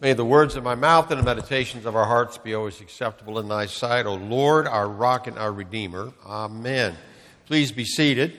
May 0.00 0.12
the 0.12 0.24
words 0.24 0.54
of 0.54 0.62
my 0.62 0.76
mouth 0.76 1.10
and 1.10 1.18
the 1.18 1.24
meditations 1.24 1.84
of 1.84 1.96
our 1.96 2.04
hearts 2.04 2.38
be 2.38 2.54
always 2.54 2.80
acceptable 2.80 3.40
in 3.40 3.48
thy 3.48 3.66
sight, 3.66 4.06
O 4.06 4.14
Lord, 4.14 4.68
our 4.68 4.88
rock 4.88 5.26
and 5.26 5.36
our 5.36 5.52
redeemer. 5.52 6.12
Amen. 6.24 6.94
Please 7.46 7.72
be 7.72 7.84
seated. 7.84 8.38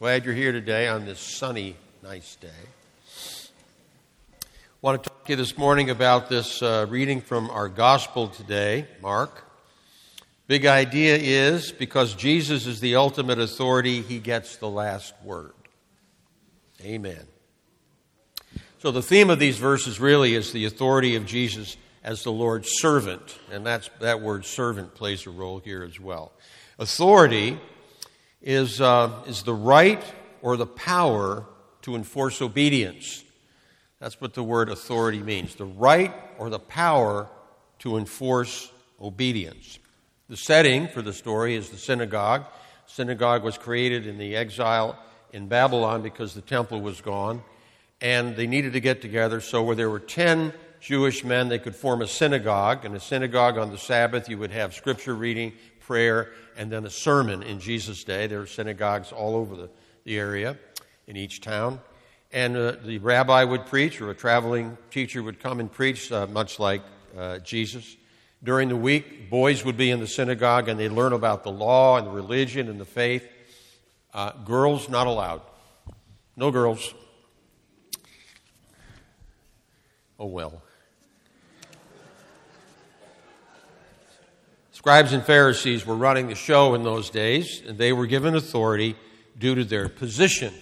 Glad 0.00 0.24
you're 0.24 0.34
here 0.34 0.50
today 0.50 0.88
on 0.88 1.04
this 1.04 1.20
sunny, 1.20 1.76
nice 2.02 2.34
day. 2.34 2.48
I 4.42 4.48
want 4.80 5.00
to 5.00 5.08
talk 5.08 5.24
to 5.26 5.32
you 5.32 5.36
this 5.36 5.56
morning 5.56 5.90
about 5.90 6.28
this 6.28 6.60
uh, 6.60 6.86
reading 6.88 7.20
from 7.20 7.50
our 7.50 7.68
gospel 7.68 8.26
today, 8.26 8.88
Mark. 9.00 9.44
Big 10.48 10.66
idea 10.66 11.16
is 11.16 11.70
because 11.70 12.16
Jesus 12.16 12.66
is 12.66 12.80
the 12.80 12.96
ultimate 12.96 13.38
authority, 13.38 14.02
he 14.02 14.18
gets 14.18 14.56
the 14.56 14.68
last 14.68 15.14
word. 15.22 15.52
Amen. 16.82 17.26
So, 18.78 18.90
the 18.90 19.00
theme 19.00 19.30
of 19.30 19.38
these 19.38 19.56
verses 19.56 19.98
really 19.98 20.34
is 20.34 20.52
the 20.52 20.66
authority 20.66 21.16
of 21.16 21.24
Jesus 21.24 21.78
as 22.04 22.22
the 22.22 22.30
Lord's 22.30 22.68
servant, 22.78 23.38
and 23.50 23.64
that's, 23.64 23.88
that 24.00 24.20
word 24.20 24.44
servant 24.44 24.94
plays 24.94 25.26
a 25.26 25.30
role 25.30 25.60
here 25.60 25.82
as 25.82 25.98
well. 25.98 26.32
Authority 26.78 27.58
is, 28.42 28.82
uh, 28.82 29.24
is 29.26 29.44
the 29.44 29.54
right 29.54 30.04
or 30.42 30.58
the 30.58 30.66
power 30.66 31.46
to 31.82 31.96
enforce 31.96 32.42
obedience. 32.42 33.24
That's 33.98 34.20
what 34.20 34.34
the 34.34 34.44
word 34.44 34.68
authority 34.68 35.22
means 35.22 35.54
the 35.54 35.64
right 35.64 36.12
or 36.36 36.50
the 36.50 36.58
power 36.58 37.28
to 37.78 37.96
enforce 37.96 38.70
obedience. 39.00 39.78
The 40.28 40.36
setting 40.36 40.86
for 40.86 41.00
the 41.00 41.14
story 41.14 41.54
is 41.54 41.70
the 41.70 41.78
synagogue. 41.78 42.44
Synagogue 42.86 43.42
was 43.42 43.56
created 43.56 44.06
in 44.06 44.18
the 44.18 44.36
exile 44.36 44.98
in 45.32 45.48
Babylon 45.48 46.02
because 46.02 46.34
the 46.34 46.42
temple 46.42 46.82
was 46.82 47.00
gone 47.00 47.42
and 48.00 48.36
they 48.36 48.46
needed 48.46 48.74
to 48.74 48.80
get 48.80 49.02
together. 49.02 49.40
So, 49.40 49.62
where 49.62 49.76
there 49.76 49.90
were 49.90 50.00
10 50.00 50.52
Jewish 50.80 51.24
men, 51.24 51.48
they 51.48 51.58
could 51.58 51.74
form 51.74 52.02
a 52.02 52.06
synagogue. 52.06 52.84
And 52.84 52.94
a 52.94 53.00
synagogue 53.00 53.58
on 53.58 53.70
the 53.70 53.78
Sabbath, 53.78 54.28
you 54.28 54.38
would 54.38 54.50
have 54.50 54.74
scripture 54.74 55.14
reading, 55.14 55.52
prayer, 55.80 56.32
and 56.56 56.70
then 56.70 56.84
a 56.84 56.90
sermon 56.90 57.42
in 57.42 57.60
Jesus' 57.60 58.04
day. 58.04 58.26
There 58.26 58.40
were 58.40 58.46
synagogues 58.46 59.12
all 59.12 59.36
over 59.36 59.56
the, 59.56 59.70
the 60.04 60.18
area 60.18 60.56
in 61.06 61.16
each 61.16 61.40
town. 61.40 61.80
And 62.32 62.56
uh, 62.56 62.72
the 62.84 62.98
rabbi 62.98 63.44
would 63.44 63.66
preach, 63.66 64.00
or 64.00 64.10
a 64.10 64.14
traveling 64.14 64.76
teacher 64.90 65.22
would 65.22 65.40
come 65.40 65.60
and 65.60 65.70
preach, 65.70 66.10
uh, 66.12 66.26
much 66.26 66.58
like 66.58 66.82
uh, 67.16 67.38
Jesus. 67.38 67.96
During 68.42 68.68
the 68.68 68.76
week, 68.76 69.30
boys 69.30 69.64
would 69.64 69.76
be 69.76 69.90
in 69.90 70.00
the 70.00 70.06
synagogue 70.06 70.68
and 70.68 70.78
they'd 70.78 70.90
learn 70.90 71.12
about 71.12 71.42
the 71.42 71.50
law 71.50 71.96
and 71.96 72.06
the 72.06 72.10
religion 72.10 72.68
and 72.68 72.78
the 72.78 72.84
faith. 72.84 73.26
Uh, 74.12 74.32
girls, 74.44 74.88
not 74.88 75.06
allowed. 75.06 75.40
No 76.36 76.50
girls. 76.50 76.94
Oh 80.18 80.26
well. 80.26 80.62
Scribes 84.72 85.12
and 85.12 85.24
Pharisees 85.24 85.84
were 85.84 85.96
running 85.96 86.28
the 86.28 86.34
show 86.34 86.74
in 86.74 86.82
those 86.82 87.10
days, 87.10 87.62
and 87.66 87.76
they 87.76 87.92
were 87.92 88.06
given 88.06 88.36
authority 88.36 88.94
due 89.38 89.54
to 89.54 89.64
their 89.64 89.88
position. 89.88 90.54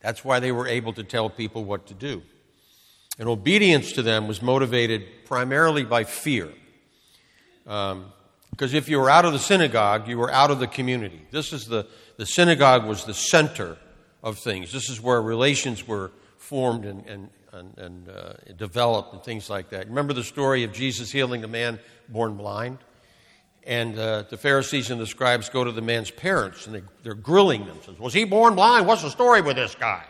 That's 0.00 0.24
why 0.24 0.40
they 0.40 0.52
were 0.52 0.66
able 0.66 0.92
to 0.94 1.04
tell 1.04 1.30
people 1.30 1.64
what 1.64 1.86
to 1.86 1.94
do. 1.94 2.22
And 3.18 3.28
obedience 3.28 3.92
to 3.92 4.02
them 4.02 4.28
was 4.28 4.42
motivated 4.42 5.04
primarily 5.24 5.84
by 5.84 6.04
fear. 6.04 6.48
Um, 7.66 8.12
because 8.50 8.74
if 8.74 8.88
you 8.88 8.98
were 8.98 9.10
out 9.10 9.24
of 9.24 9.32
the 9.32 9.38
synagogue, 9.38 10.08
you 10.08 10.18
were 10.18 10.32
out 10.32 10.50
of 10.50 10.58
the 10.58 10.66
community. 10.66 11.22
This 11.30 11.52
is 11.52 11.66
the, 11.66 11.86
the 12.16 12.26
synagogue 12.26 12.86
was 12.86 13.04
the 13.04 13.14
center 13.14 13.76
of 14.22 14.38
things. 14.38 14.72
This 14.72 14.88
is 14.88 15.00
where 15.00 15.22
relations 15.22 15.86
were 15.86 16.10
formed 16.38 16.84
and, 16.84 17.06
and, 17.06 17.30
and, 17.58 17.78
and 17.78 18.08
uh, 18.08 19.12
and 19.12 19.22
things 19.22 19.50
like 19.50 19.70
that. 19.70 19.88
Remember 19.88 20.12
the 20.12 20.24
story 20.24 20.64
of 20.64 20.72
Jesus 20.72 21.10
healing 21.12 21.40
the 21.40 21.48
man 21.48 21.78
born 22.08 22.36
blind? 22.36 22.78
And 23.64 23.98
uh, 23.98 24.22
the 24.30 24.38
Pharisees 24.38 24.90
and 24.90 24.98
the 24.98 25.06
scribes 25.06 25.50
go 25.50 25.62
to 25.62 25.72
the 25.72 25.82
man's 25.82 26.10
parents 26.10 26.66
and 26.66 26.74
they, 26.74 26.82
they're 27.02 27.14
grilling 27.14 27.66
them. 27.66 27.76
Says, 27.84 27.98
Was 27.98 28.14
he 28.14 28.24
born 28.24 28.54
blind? 28.54 28.86
What's 28.86 29.02
the 29.02 29.10
story 29.10 29.42
with 29.42 29.56
this 29.56 29.74
guy? 29.74 30.04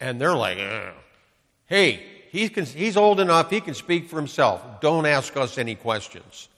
And 0.00 0.20
they're 0.20 0.34
like, 0.34 0.58
Ugh. 0.58 0.94
Hey, 1.66 2.04
he 2.30 2.48
can, 2.48 2.64
he's 2.64 2.96
old 2.96 3.20
enough, 3.20 3.50
he 3.50 3.60
can 3.60 3.74
speak 3.74 4.08
for 4.08 4.16
himself. 4.16 4.80
Don't 4.80 5.06
ask 5.06 5.36
us 5.36 5.58
any 5.58 5.74
questions. 5.74 6.48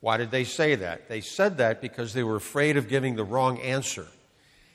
Why 0.00 0.16
did 0.16 0.30
they 0.30 0.44
say 0.44 0.76
that? 0.76 1.08
They 1.08 1.20
said 1.20 1.58
that 1.58 1.80
because 1.80 2.14
they 2.14 2.22
were 2.22 2.36
afraid 2.36 2.76
of 2.76 2.88
giving 2.88 3.16
the 3.16 3.24
wrong 3.24 3.60
answer 3.60 4.06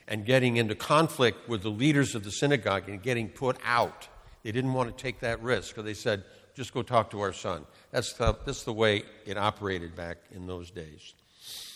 and 0.06 0.26
getting 0.26 0.56
into 0.56 0.74
conflict 0.74 1.48
with 1.48 1.62
the 1.62 1.70
leaders 1.70 2.14
of 2.14 2.22
the 2.22 2.30
synagogue 2.30 2.88
and 2.88 3.02
getting 3.02 3.28
put 3.28 3.56
out. 3.64 4.08
They 4.42 4.52
didn't 4.52 4.72
want 4.72 4.96
to 4.96 5.02
take 5.02 5.20
that 5.20 5.42
risk, 5.42 5.76
so 5.76 5.82
they 5.82 5.94
said, 5.94 6.24
just 6.54 6.74
go 6.74 6.82
talk 6.82 7.10
to 7.12 7.20
our 7.20 7.32
son. 7.32 7.64
That's 7.90 8.12
the, 8.14 8.36
that's 8.44 8.64
the 8.64 8.72
way 8.72 9.04
it 9.24 9.38
operated 9.38 9.94
back 9.96 10.18
in 10.34 10.46
those 10.46 10.70
days. 10.70 11.14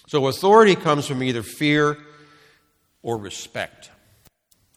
So 0.07 0.27
authority 0.27 0.75
comes 0.75 1.07
from 1.07 1.23
either 1.23 1.43
fear 1.43 1.99
or 3.03 3.17
respect. 3.17 3.91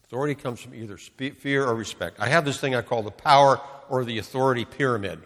Authority 0.05 0.35
comes 0.35 0.61
from 0.61 0.73
either 0.73 0.97
fear 0.97 1.65
or 1.65 1.75
respect. 1.75 2.19
I 2.19 2.29
have 2.29 2.45
this 2.45 2.59
thing 2.59 2.73
I 2.75 2.81
call 2.81 3.03
the 3.03 3.11
power 3.11 3.61
or 3.89 4.03
the 4.05 4.17
authority 4.17 4.65
pyramid. 4.65 5.21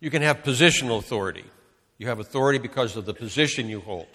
You 0.00 0.10
can 0.10 0.22
have 0.22 0.42
positional 0.42 0.98
authority. 0.98 1.44
You 1.96 2.06
have 2.08 2.20
authority 2.20 2.58
because 2.58 2.96
of 2.96 3.06
the 3.06 3.14
position 3.14 3.68
you 3.68 3.80
hold, 3.80 4.06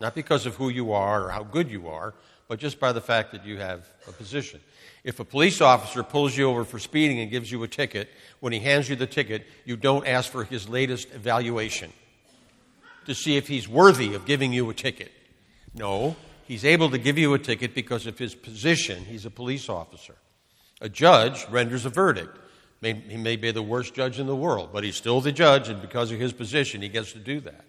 not 0.00 0.14
because 0.14 0.46
of 0.46 0.56
who 0.56 0.68
you 0.68 0.92
are 0.92 1.26
or 1.26 1.30
how 1.30 1.42
good 1.42 1.70
you 1.70 1.88
are, 1.88 2.14
but 2.52 2.58
just 2.58 2.78
by 2.78 2.92
the 2.92 3.00
fact 3.00 3.32
that 3.32 3.46
you 3.46 3.56
have 3.56 3.88
a 4.06 4.12
position. 4.12 4.60
If 5.04 5.20
a 5.20 5.24
police 5.24 5.62
officer 5.62 6.02
pulls 6.02 6.36
you 6.36 6.50
over 6.50 6.64
for 6.64 6.78
speeding 6.78 7.18
and 7.20 7.30
gives 7.30 7.50
you 7.50 7.62
a 7.62 7.66
ticket, 7.66 8.10
when 8.40 8.52
he 8.52 8.58
hands 8.58 8.90
you 8.90 8.94
the 8.94 9.06
ticket, 9.06 9.46
you 9.64 9.74
don't 9.74 10.06
ask 10.06 10.30
for 10.30 10.44
his 10.44 10.68
latest 10.68 11.08
evaluation 11.14 11.90
to 13.06 13.14
see 13.14 13.38
if 13.38 13.48
he's 13.48 13.66
worthy 13.66 14.12
of 14.12 14.26
giving 14.26 14.52
you 14.52 14.68
a 14.68 14.74
ticket. 14.74 15.10
No, 15.72 16.14
he's 16.46 16.62
able 16.62 16.90
to 16.90 16.98
give 16.98 17.16
you 17.16 17.32
a 17.32 17.38
ticket 17.38 17.74
because 17.74 18.06
of 18.06 18.18
his 18.18 18.34
position. 18.34 19.02
He's 19.06 19.24
a 19.24 19.30
police 19.30 19.70
officer. 19.70 20.16
A 20.82 20.90
judge 20.90 21.48
renders 21.48 21.86
a 21.86 21.88
verdict. 21.88 22.36
He 22.82 23.16
may 23.16 23.36
be 23.36 23.50
the 23.50 23.62
worst 23.62 23.94
judge 23.94 24.18
in 24.18 24.26
the 24.26 24.36
world, 24.36 24.74
but 24.74 24.84
he's 24.84 24.96
still 24.96 25.22
the 25.22 25.32
judge, 25.32 25.70
and 25.70 25.80
because 25.80 26.12
of 26.12 26.20
his 26.20 26.34
position, 26.34 26.82
he 26.82 26.90
gets 26.90 27.12
to 27.12 27.18
do 27.18 27.40
that. 27.40 27.64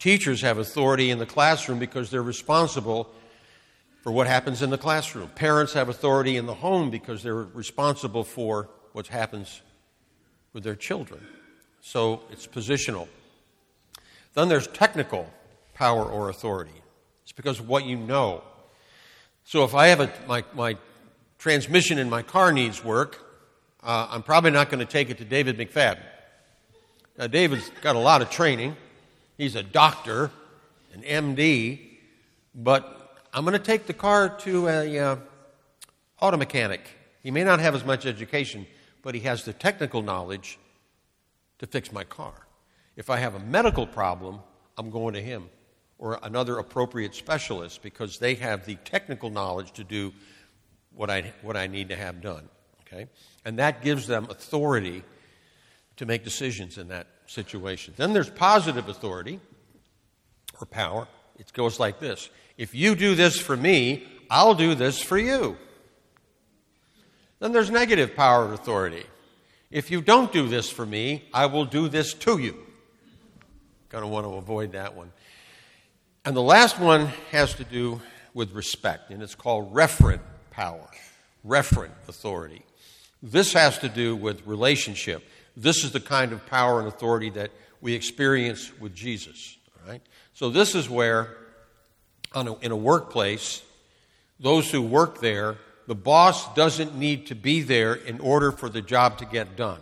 Teachers 0.00 0.40
have 0.40 0.58
authority 0.58 1.10
in 1.10 1.20
the 1.20 1.26
classroom 1.26 1.78
because 1.78 2.10
they're 2.10 2.22
responsible 2.24 3.08
for 4.02 4.12
what 4.12 4.26
happens 4.26 4.62
in 4.62 4.70
the 4.70 4.78
classroom. 4.78 5.28
Parents 5.28 5.72
have 5.74 5.88
authority 5.88 6.36
in 6.36 6.46
the 6.46 6.54
home 6.54 6.90
because 6.90 7.22
they're 7.22 7.34
responsible 7.34 8.24
for 8.24 8.68
what 8.92 9.06
happens 9.08 9.60
with 10.52 10.64
their 10.64 10.74
children. 10.74 11.26
So 11.80 12.22
it's 12.30 12.46
positional. 12.46 13.08
Then 14.34 14.48
there's 14.48 14.66
technical 14.66 15.30
power 15.74 16.04
or 16.04 16.28
authority. 16.28 16.82
It's 17.22 17.32
because 17.32 17.58
of 17.58 17.68
what 17.68 17.84
you 17.84 17.96
know. 17.96 18.42
So 19.44 19.64
if 19.64 19.74
I 19.74 19.88
have 19.88 20.00
a, 20.00 20.12
my, 20.26 20.44
my 20.54 20.76
transmission 21.38 21.98
in 21.98 22.08
my 22.10 22.22
car 22.22 22.52
needs 22.52 22.84
work, 22.84 23.18
uh, 23.82 24.08
I'm 24.10 24.22
probably 24.22 24.50
not 24.50 24.70
going 24.70 24.84
to 24.84 24.90
take 24.90 25.10
it 25.10 25.18
to 25.18 25.24
David 25.24 25.58
McFadden. 25.58 26.02
Now, 27.18 27.26
David's 27.26 27.70
got 27.82 27.96
a 27.96 27.98
lot 27.98 28.22
of 28.22 28.30
training. 28.30 28.76
He's 29.36 29.54
a 29.54 29.62
doctor, 29.62 30.30
an 30.92 31.02
MD, 31.02 31.80
but 32.54 32.99
I'm 33.32 33.44
going 33.44 33.52
to 33.52 33.64
take 33.64 33.86
the 33.86 33.94
car 33.94 34.28
to 34.40 34.66
a 34.66 34.98
uh, 34.98 35.16
auto 36.20 36.36
mechanic. 36.36 36.80
He 37.22 37.30
may 37.30 37.44
not 37.44 37.60
have 37.60 37.76
as 37.76 37.84
much 37.84 38.04
education, 38.04 38.66
but 39.02 39.14
he 39.14 39.20
has 39.20 39.44
the 39.44 39.52
technical 39.52 40.02
knowledge 40.02 40.58
to 41.60 41.66
fix 41.66 41.92
my 41.92 42.02
car. 42.02 42.34
If 42.96 43.08
I 43.08 43.18
have 43.18 43.36
a 43.36 43.38
medical 43.38 43.86
problem, 43.86 44.40
I'm 44.76 44.90
going 44.90 45.14
to 45.14 45.22
him 45.22 45.48
or 45.98 46.18
another 46.22 46.58
appropriate 46.58 47.14
specialist 47.14 47.82
because 47.82 48.18
they 48.18 48.34
have 48.34 48.66
the 48.66 48.74
technical 48.84 49.30
knowledge 49.30 49.72
to 49.72 49.84
do 49.84 50.12
what 50.92 51.08
I, 51.08 51.32
what 51.42 51.56
I 51.56 51.68
need 51.68 51.90
to 51.90 51.96
have 51.96 52.20
done. 52.20 52.48
Okay? 52.82 53.06
And 53.44 53.60
that 53.60 53.84
gives 53.84 54.08
them 54.08 54.26
authority 54.28 55.04
to 55.98 56.06
make 56.06 56.24
decisions 56.24 56.78
in 56.78 56.88
that 56.88 57.06
situation. 57.26 57.94
Then 57.96 58.12
there's 58.12 58.30
positive 58.30 58.88
authority 58.88 59.38
or 60.60 60.66
power. 60.66 61.06
It 61.38 61.52
goes 61.52 61.78
like 61.78 62.00
this 62.00 62.28
If 62.60 62.74
you 62.74 62.94
do 62.94 63.14
this 63.14 63.40
for 63.40 63.56
me, 63.56 64.06
I'll 64.28 64.54
do 64.54 64.74
this 64.74 65.00
for 65.00 65.16
you. 65.16 65.56
Then 67.38 67.52
there's 67.52 67.70
negative 67.70 68.14
power 68.14 68.44
and 68.44 68.52
authority. 68.52 69.06
If 69.70 69.90
you 69.90 70.02
don't 70.02 70.30
do 70.30 70.46
this 70.46 70.68
for 70.68 70.84
me, 70.84 71.24
I 71.32 71.46
will 71.46 71.64
do 71.64 71.88
this 71.88 72.12
to 72.12 72.36
you. 72.36 72.54
Going 73.88 74.02
to 74.02 74.08
want 74.08 74.26
to 74.26 74.34
avoid 74.34 74.72
that 74.72 74.94
one. 74.94 75.10
And 76.26 76.36
the 76.36 76.42
last 76.42 76.78
one 76.78 77.06
has 77.30 77.54
to 77.54 77.64
do 77.64 78.02
with 78.34 78.52
respect, 78.52 79.08
and 79.08 79.22
it's 79.22 79.34
called 79.34 79.72
referent 79.72 80.20
power, 80.50 80.86
referent 81.46 81.92
authority. 82.08 82.62
This 83.22 83.54
has 83.54 83.78
to 83.78 83.88
do 83.88 84.14
with 84.14 84.46
relationship. 84.46 85.24
This 85.56 85.82
is 85.82 85.92
the 85.92 86.00
kind 86.00 86.34
of 86.34 86.44
power 86.44 86.78
and 86.78 86.88
authority 86.88 87.30
that 87.30 87.52
we 87.80 87.94
experience 87.94 88.70
with 88.78 88.94
Jesus. 88.94 89.56
All 89.82 89.90
right? 89.90 90.02
So, 90.34 90.50
this 90.50 90.74
is 90.74 90.90
where, 90.90 91.38
a, 92.34 92.54
in 92.58 92.72
a 92.72 92.76
workplace, 92.76 93.62
those 94.38 94.70
who 94.70 94.82
work 94.82 95.20
there 95.20 95.56
the 95.90 95.96
boss 95.96 96.54
doesn't 96.54 96.94
need 96.94 97.26
to 97.26 97.34
be 97.34 97.62
there 97.62 97.94
in 97.94 98.20
order 98.20 98.52
for 98.52 98.68
the 98.68 98.80
job 98.80 99.18
to 99.18 99.24
get 99.24 99.56
done. 99.56 99.80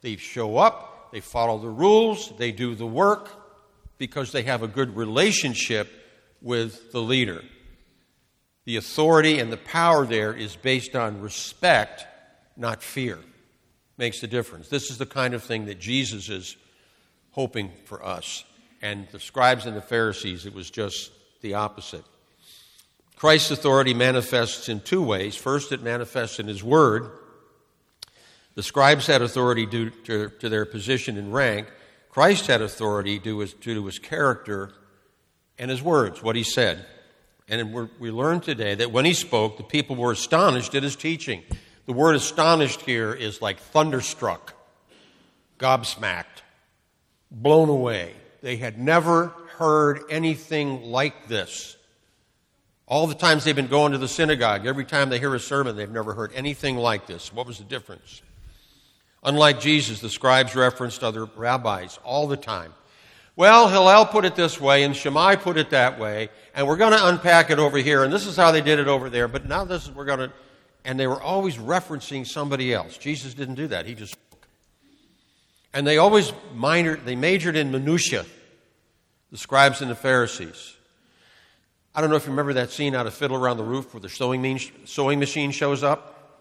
They 0.00 0.16
show 0.16 0.56
up, 0.56 1.12
they 1.12 1.20
follow 1.20 1.58
the 1.58 1.68
rules, 1.68 2.32
they 2.38 2.50
do 2.50 2.74
the 2.74 2.88
work 2.88 3.30
because 3.96 4.32
they 4.32 4.42
have 4.42 4.64
a 4.64 4.66
good 4.66 4.96
relationship 4.96 5.88
with 6.42 6.90
the 6.90 7.00
leader. 7.00 7.40
The 8.64 8.78
authority 8.78 9.38
and 9.38 9.52
the 9.52 9.56
power 9.56 10.04
there 10.04 10.34
is 10.34 10.56
based 10.56 10.96
on 10.96 11.20
respect, 11.20 12.04
not 12.56 12.82
fear. 12.82 13.20
Makes 13.96 14.22
the 14.22 14.26
difference. 14.26 14.68
This 14.68 14.90
is 14.90 14.98
the 14.98 15.06
kind 15.06 15.34
of 15.34 15.44
thing 15.44 15.66
that 15.66 15.78
Jesus 15.78 16.30
is 16.30 16.56
hoping 17.30 17.70
for 17.84 18.04
us. 18.04 18.42
And 18.82 19.06
the 19.12 19.20
scribes 19.20 19.66
and 19.66 19.76
the 19.76 19.80
Pharisees, 19.80 20.46
it 20.46 20.52
was 20.52 20.68
just 20.68 21.12
the 21.44 21.54
opposite. 21.54 22.04
Christ's 23.16 23.50
authority 23.50 23.92
manifests 23.92 24.70
in 24.70 24.80
two 24.80 25.02
ways. 25.02 25.36
First, 25.36 25.72
it 25.72 25.82
manifests 25.82 26.40
in 26.40 26.48
His 26.48 26.64
Word. 26.64 27.10
The 28.54 28.62
scribes 28.62 29.06
had 29.06 29.20
authority 29.20 29.66
due 29.66 29.90
to, 29.90 30.30
to 30.30 30.48
their 30.48 30.64
position 30.64 31.18
and 31.18 31.34
rank. 31.34 31.68
Christ 32.08 32.46
had 32.46 32.62
authority 32.62 33.18
due, 33.18 33.46
due 33.46 33.74
to 33.74 33.84
His 33.84 33.98
character 33.98 34.72
and 35.58 35.70
His 35.70 35.82
words, 35.82 36.22
what 36.22 36.34
He 36.34 36.42
said. 36.42 36.86
And 37.46 37.90
we 38.00 38.10
learn 38.10 38.40
today 38.40 38.74
that 38.76 38.90
when 38.90 39.04
He 39.04 39.12
spoke, 39.12 39.58
the 39.58 39.64
people 39.64 39.96
were 39.96 40.12
astonished 40.12 40.74
at 40.74 40.82
His 40.82 40.96
teaching. 40.96 41.42
The 41.84 41.92
word 41.92 42.16
astonished 42.16 42.80
here 42.80 43.12
is 43.12 43.42
like 43.42 43.58
thunderstruck, 43.58 44.54
gobsmacked, 45.58 46.40
blown 47.30 47.68
away. 47.68 48.14
They 48.40 48.56
had 48.56 48.78
never 48.78 49.34
heard 49.58 50.00
anything 50.10 50.82
like 50.82 51.28
this. 51.28 51.76
All 52.86 53.06
the 53.06 53.14
times 53.14 53.44
they've 53.44 53.56
been 53.56 53.66
going 53.66 53.92
to 53.92 53.98
the 53.98 54.08
synagogue, 54.08 54.66
every 54.66 54.84
time 54.84 55.08
they 55.08 55.18
hear 55.18 55.34
a 55.34 55.40
sermon, 55.40 55.76
they've 55.76 55.90
never 55.90 56.12
heard 56.14 56.32
anything 56.34 56.76
like 56.76 57.06
this. 57.06 57.32
What 57.32 57.46
was 57.46 57.58
the 57.58 57.64
difference? 57.64 58.22
Unlike 59.22 59.60
Jesus, 59.60 60.00
the 60.00 60.10
scribes 60.10 60.54
referenced 60.54 61.02
other 61.02 61.24
rabbis 61.24 61.98
all 62.04 62.26
the 62.26 62.36
time. 62.36 62.74
Well, 63.36 63.68
Hillel 63.68 64.06
put 64.06 64.24
it 64.24 64.36
this 64.36 64.60
way, 64.60 64.84
and 64.84 64.94
Shammai 64.94 65.36
put 65.36 65.56
it 65.56 65.70
that 65.70 65.98
way, 65.98 66.28
and 66.54 66.68
we're 66.68 66.76
going 66.76 66.92
to 66.92 67.08
unpack 67.08 67.50
it 67.50 67.58
over 67.58 67.78
here, 67.78 68.04
and 68.04 68.12
this 68.12 68.26
is 68.26 68.36
how 68.36 68.52
they 68.52 68.60
did 68.60 68.78
it 68.78 68.86
over 68.86 69.10
there, 69.10 69.26
but 69.26 69.48
now 69.48 69.64
this 69.64 69.84
is, 69.84 69.90
we're 69.90 70.04
going 70.04 70.20
to, 70.20 70.32
and 70.84 71.00
they 71.00 71.06
were 71.06 71.20
always 71.20 71.56
referencing 71.56 72.26
somebody 72.26 72.72
else. 72.72 72.96
Jesus 72.96 73.34
didn't 73.34 73.56
do 73.56 73.66
that. 73.68 73.86
He 73.86 73.94
just 73.94 74.12
spoke. 74.12 74.46
And 75.72 75.84
they 75.86 75.98
always 75.98 76.30
minored, 76.54 77.04
they 77.04 77.16
majored 77.16 77.56
in 77.56 77.72
minutia, 77.72 78.24
the 79.34 79.38
scribes 79.38 79.82
and 79.82 79.90
the 79.90 79.96
Pharisees. 79.96 80.76
I 81.92 82.00
don't 82.00 82.08
know 82.08 82.14
if 82.14 82.22
you 82.22 82.30
remember 82.30 82.52
that 82.52 82.70
scene 82.70 82.94
out 82.94 83.08
of 83.08 83.14
Fiddler 83.14 83.40
Around 83.40 83.56
the 83.56 83.64
Roof 83.64 83.92
where 83.92 84.00
the 84.00 84.08
sewing, 84.08 84.60
sewing 84.84 85.18
machine 85.18 85.50
shows 85.50 85.82
up. 85.82 86.40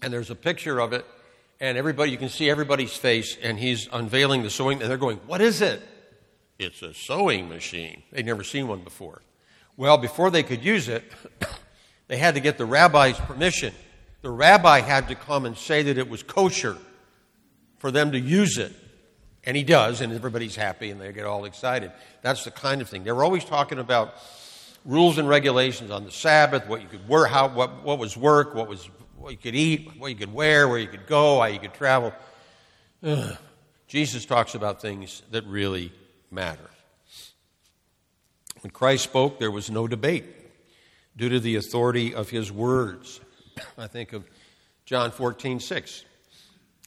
And 0.00 0.12
there's 0.12 0.30
a 0.30 0.36
picture 0.36 0.78
of 0.78 0.92
it, 0.92 1.04
and 1.58 1.76
everybody, 1.76 2.12
you 2.12 2.16
can 2.16 2.28
see 2.28 2.48
everybody's 2.48 2.96
face, 2.96 3.36
and 3.42 3.58
he's 3.58 3.88
unveiling 3.92 4.44
the 4.44 4.50
sewing, 4.50 4.82
and 4.82 4.88
they're 4.88 4.96
going, 4.96 5.16
What 5.26 5.40
is 5.40 5.62
it? 5.62 5.82
It's 6.60 6.80
a 6.82 6.94
sewing 6.94 7.48
machine. 7.48 8.04
They'd 8.12 8.24
never 8.24 8.44
seen 8.44 8.68
one 8.68 8.84
before. 8.84 9.22
Well, 9.76 9.98
before 9.98 10.30
they 10.30 10.44
could 10.44 10.64
use 10.64 10.88
it, 10.88 11.02
they 12.06 12.18
had 12.18 12.34
to 12.34 12.40
get 12.40 12.56
the 12.56 12.66
rabbi's 12.66 13.18
permission. 13.18 13.74
The 14.22 14.30
rabbi 14.30 14.78
had 14.78 15.08
to 15.08 15.16
come 15.16 15.44
and 15.44 15.58
say 15.58 15.82
that 15.82 15.98
it 15.98 16.08
was 16.08 16.22
kosher 16.22 16.76
for 17.78 17.90
them 17.90 18.12
to 18.12 18.20
use 18.20 18.58
it. 18.58 18.72
And 19.46 19.56
he 19.56 19.62
does, 19.62 20.00
and 20.00 20.12
everybody's 20.12 20.56
happy 20.56 20.90
and 20.90 21.00
they 21.00 21.12
get 21.12 21.26
all 21.26 21.44
excited. 21.44 21.92
That's 22.22 22.44
the 22.44 22.50
kind 22.50 22.80
of 22.80 22.88
thing. 22.88 23.04
They 23.04 23.12
were 23.12 23.24
always 23.24 23.44
talking 23.44 23.78
about 23.78 24.14
rules 24.84 25.18
and 25.18 25.28
regulations 25.28 25.90
on 25.90 26.04
the 26.04 26.10
Sabbath, 26.10 26.66
what 26.66 26.82
you 26.82 26.88
could 26.88 27.06
work, 27.08 27.30
how, 27.30 27.48
what, 27.48 27.82
what 27.82 27.98
was 27.98 28.16
work, 28.16 28.54
what 28.54 28.68
was 28.68 28.88
what 29.16 29.30
you 29.30 29.38
could 29.38 29.54
eat, 29.54 29.90
what 29.98 30.08
you 30.08 30.16
could 30.16 30.32
wear, 30.32 30.68
where 30.68 30.78
you 30.78 30.86
could 30.86 31.06
go, 31.06 31.40
how 31.40 31.46
you 31.46 31.58
could 31.58 31.72
travel. 31.72 32.12
Ugh. 33.02 33.36
Jesus 33.86 34.24
talks 34.24 34.54
about 34.54 34.82
things 34.82 35.22
that 35.30 35.46
really 35.46 35.92
matter. 36.30 36.68
When 38.60 38.70
Christ 38.70 39.04
spoke, 39.04 39.38
there 39.38 39.50
was 39.50 39.70
no 39.70 39.86
debate 39.86 40.24
due 41.16 41.28
to 41.28 41.40
the 41.40 41.56
authority 41.56 42.14
of 42.14 42.30
his 42.30 42.50
words. 42.50 43.20
I 43.78 43.86
think 43.86 44.12
of 44.12 44.24
John 44.84 45.10
14, 45.10 45.60
6. 45.60 46.04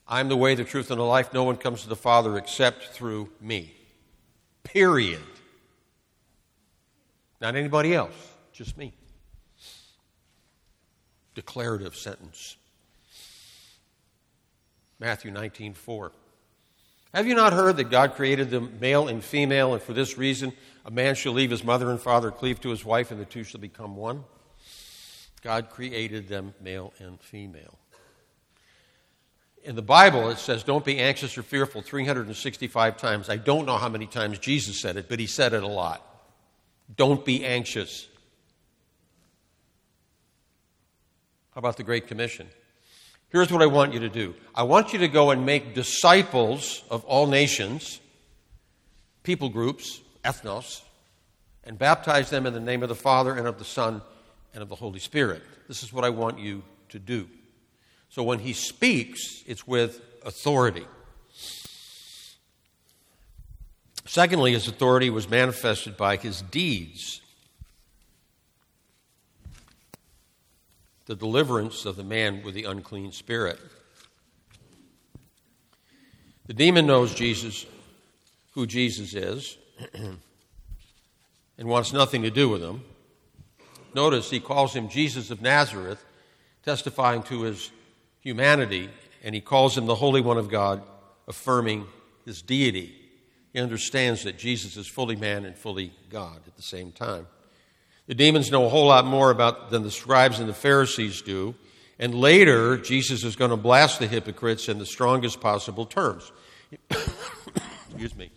I'm 0.08 0.28
the 0.28 0.36
way, 0.36 0.54
the 0.54 0.64
truth, 0.64 0.90
and 0.90 0.98
the 0.98 1.04
life. 1.04 1.34
No 1.34 1.44
one 1.44 1.56
comes 1.56 1.82
to 1.82 1.88
the 1.88 1.96
Father 1.96 2.38
except 2.38 2.88
through 2.88 3.28
me. 3.40 3.74
Period. 4.64 5.20
Not 7.40 7.56
anybody 7.56 7.94
else, 7.94 8.14
just 8.52 8.76
me. 8.78 8.94
Declarative 11.34 11.94
sentence. 11.94 12.56
Matthew 14.98 15.30
19, 15.30 15.74
4. 15.74 16.12
Have 17.14 17.26
you 17.26 17.34
not 17.34 17.52
heard 17.52 17.76
that 17.76 17.90
God 17.90 18.14
created 18.14 18.50
them 18.50 18.78
male 18.80 19.08
and 19.08 19.22
female, 19.22 19.72
and 19.74 19.82
for 19.82 19.92
this 19.92 20.18
reason 20.18 20.52
a 20.84 20.90
man 20.90 21.14
shall 21.14 21.32
leave 21.32 21.50
his 21.50 21.62
mother 21.62 21.90
and 21.90 22.00
father, 22.00 22.30
cleave 22.30 22.60
to 22.62 22.70
his 22.70 22.84
wife, 22.84 23.10
and 23.10 23.20
the 23.20 23.24
two 23.24 23.44
shall 23.44 23.60
become 23.60 23.96
one? 23.96 24.24
God 25.42 25.70
created 25.70 26.28
them 26.28 26.54
male 26.60 26.92
and 26.98 27.20
female. 27.20 27.78
In 29.68 29.76
the 29.76 29.82
Bible, 29.82 30.30
it 30.30 30.38
says, 30.38 30.64
don't 30.64 30.82
be 30.82 30.98
anxious 30.98 31.36
or 31.36 31.42
fearful 31.42 31.82
365 31.82 32.96
times. 32.96 33.28
I 33.28 33.36
don't 33.36 33.66
know 33.66 33.76
how 33.76 33.90
many 33.90 34.06
times 34.06 34.38
Jesus 34.38 34.80
said 34.80 34.96
it, 34.96 35.10
but 35.10 35.20
he 35.20 35.26
said 35.26 35.52
it 35.52 35.62
a 35.62 35.68
lot. 35.68 36.02
Don't 36.96 37.22
be 37.22 37.44
anxious. 37.44 38.06
How 41.54 41.58
about 41.58 41.76
the 41.76 41.82
Great 41.82 42.06
Commission? 42.06 42.48
Here's 43.28 43.52
what 43.52 43.60
I 43.60 43.66
want 43.66 43.92
you 43.92 44.00
to 44.00 44.08
do 44.08 44.34
I 44.54 44.62
want 44.62 44.94
you 44.94 45.00
to 45.00 45.08
go 45.08 45.32
and 45.32 45.44
make 45.44 45.74
disciples 45.74 46.82
of 46.90 47.04
all 47.04 47.26
nations, 47.26 48.00
people 49.22 49.50
groups, 49.50 50.00
ethnos, 50.24 50.80
and 51.64 51.78
baptize 51.78 52.30
them 52.30 52.46
in 52.46 52.54
the 52.54 52.60
name 52.60 52.82
of 52.82 52.88
the 52.88 52.94
Father 52.94 53.36
and 53.36 53.46
of 53.46 53.58
the 53.58 53.66
Son 53.66 54.00
and 54.54 54.62
of 54.62 54.70
the 54.70 54.76
Holy 54.76 54.98
Spirit. 54.98 55.42
This 55.66 55.82
is 55.82 55.92
what 55.92 56.06
I 56.06 56.08
want 56.08 56.38
you 56.38 56.62
to 56.88 56.98
do. 56.98 57.28
So 58.10 58.22
when 58.22 58.38
he 58.40 58.52
speaks, 58.52 59.42
it's 59.46 59.66
with 59.66 60.00
authority. 60.24 60.86
Secondly, 64.06 64.52
his 64.52 64.66
authority 64.66 65.10
was 65.10 65.28
manifested 65.28 65.96
by 65.96 66.16
his 66.16 66.40
deeds. 66.40 67.20
The 71.04 71.14
deliverance 71.14 71.84
of 71.84 71.96
the 71.96 72.04
man 72.04 72.42
with 72.42 72.54
the 72.54 72.64
unclean 72.64 73.12
spirit. 73.12 73.60
The 76.46 76.54
demon 76.54 76.86
knows 76.86 77.14
Jesus, 77.14 77.66
who 78.52 78.66
Jesus 78.66 79.12
is, 79.12 79.58
and 79.94 80.18
wants 81.68 81.92
nothing 81.92 82.22
to 82.22 82.30
do 82.30 82.48
with 82.48 82.62
him. 82.62 82.82
Notice 83.94 84.30
he 84.30 84.40
calls 84.40 84.74
him 84.74 84.88
Jesus 84.88 85.30
of 85.30 85.42
Nazareth, 85.42 86.02
testifying 86.64 87.22
to 87.24 87.42
his 87.42 87.70
humanity, 88.28 88.90
and 89.24 89.34
he 89.34 89.40
calls 89.40 89.76
him 89.76 89.86
the 89.86 89.94
Holy 89.94 90.20
One 90.20 90.36
of 90.36 90.50
God, 90.50 90.82
affirming 91.26 91.86
his 92.26 92.42
deity. 92.42 92.94
He 93.54 93.58
understands 93.58 94.24
that 94.24 94.36
Jesus 94.38 94.76
is 94.76 94.86
fully 94.86 95.16
man 95.16 95.46
and 95.46 95.56
fully 95.56 95.92
God 96.10 96.40
at 96.46 96.54
the 96.54 96.62
same 96.62 96.92
time. 96.92 97.26
The 98.06 98.14
demons 98.14 98.50
know 98.50 98.66
a 98.66 98.68
whole 98.68 98.86
lot 98.86 99.06
more 99.06 99.30
about 99.30 99.70
than 99.70 99.82
the 99.82 99.90
scribes 99.90 100.40
and 100.40 100.48
the 100.48 100.54
Pharisees 100.54 101.22
do, 101.22 101.54
and 101.98 102.14
later 102.14 102.76
Jesus 102.76 103.24
is 103.24 103.34
going 103.34 103.50
to 103.50 103.56
blast 103.56 103.98
the 103.98 104.06
hypocrites 104.06 104.68
in 104.68 104.78
the 104.78 104.86
strongest 104.86 105.40
possible 105.40 105.86
terms. 105.86 106.30
Excuse 106.90 108.14
me. 108.14 108.30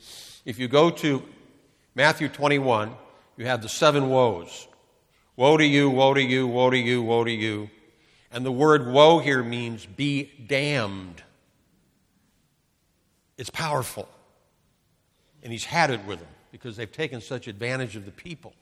If 0.46 0.58
you 0.58 0.70
go 0.70 0.90
to 0.90 1.22
Matthew 1.96 2.30
21, 2.30 2.94
you 3.36 3.46
have 3.46 3.62
the 3.62 3.70
seven 3.70 4.10
woes. 4.10 4.68
Woe 5.36 5.58
to 5.58 5.66
you, 5.66 5.90
woe 5.90 6.14
to 6.14 6.24
you, 6.24 6.48
woe 6.48 6.70
to 6.70 6.78
you, 6.78 7.02
woe 7.02 7.26
to 7.26 7.32
you. 7.32 7.70
And 8.32 8.46
the 8.46 8.52
word 8.52 8.88
woe 8.88 9.20
here 9.20 9.44
means 9.44 9.86
be 9.86 10.32
damned. 10.48 11.22
It's 13.38 13.50
powerful. 13.50 14.08
And 15.44 15.52
he's 15.52 15.66
had 15.66 15.90
it 15.90 16.06
with 16.06 16.20
them 16.20 16.28
because 16.52 16.78
they've 16.78 16.92
taken 16.92 17.22
such 17.22 17.48
advantage 17.48 17.96
of 17.96 18.06
the 18.06 18.12
people. 18.12 18.54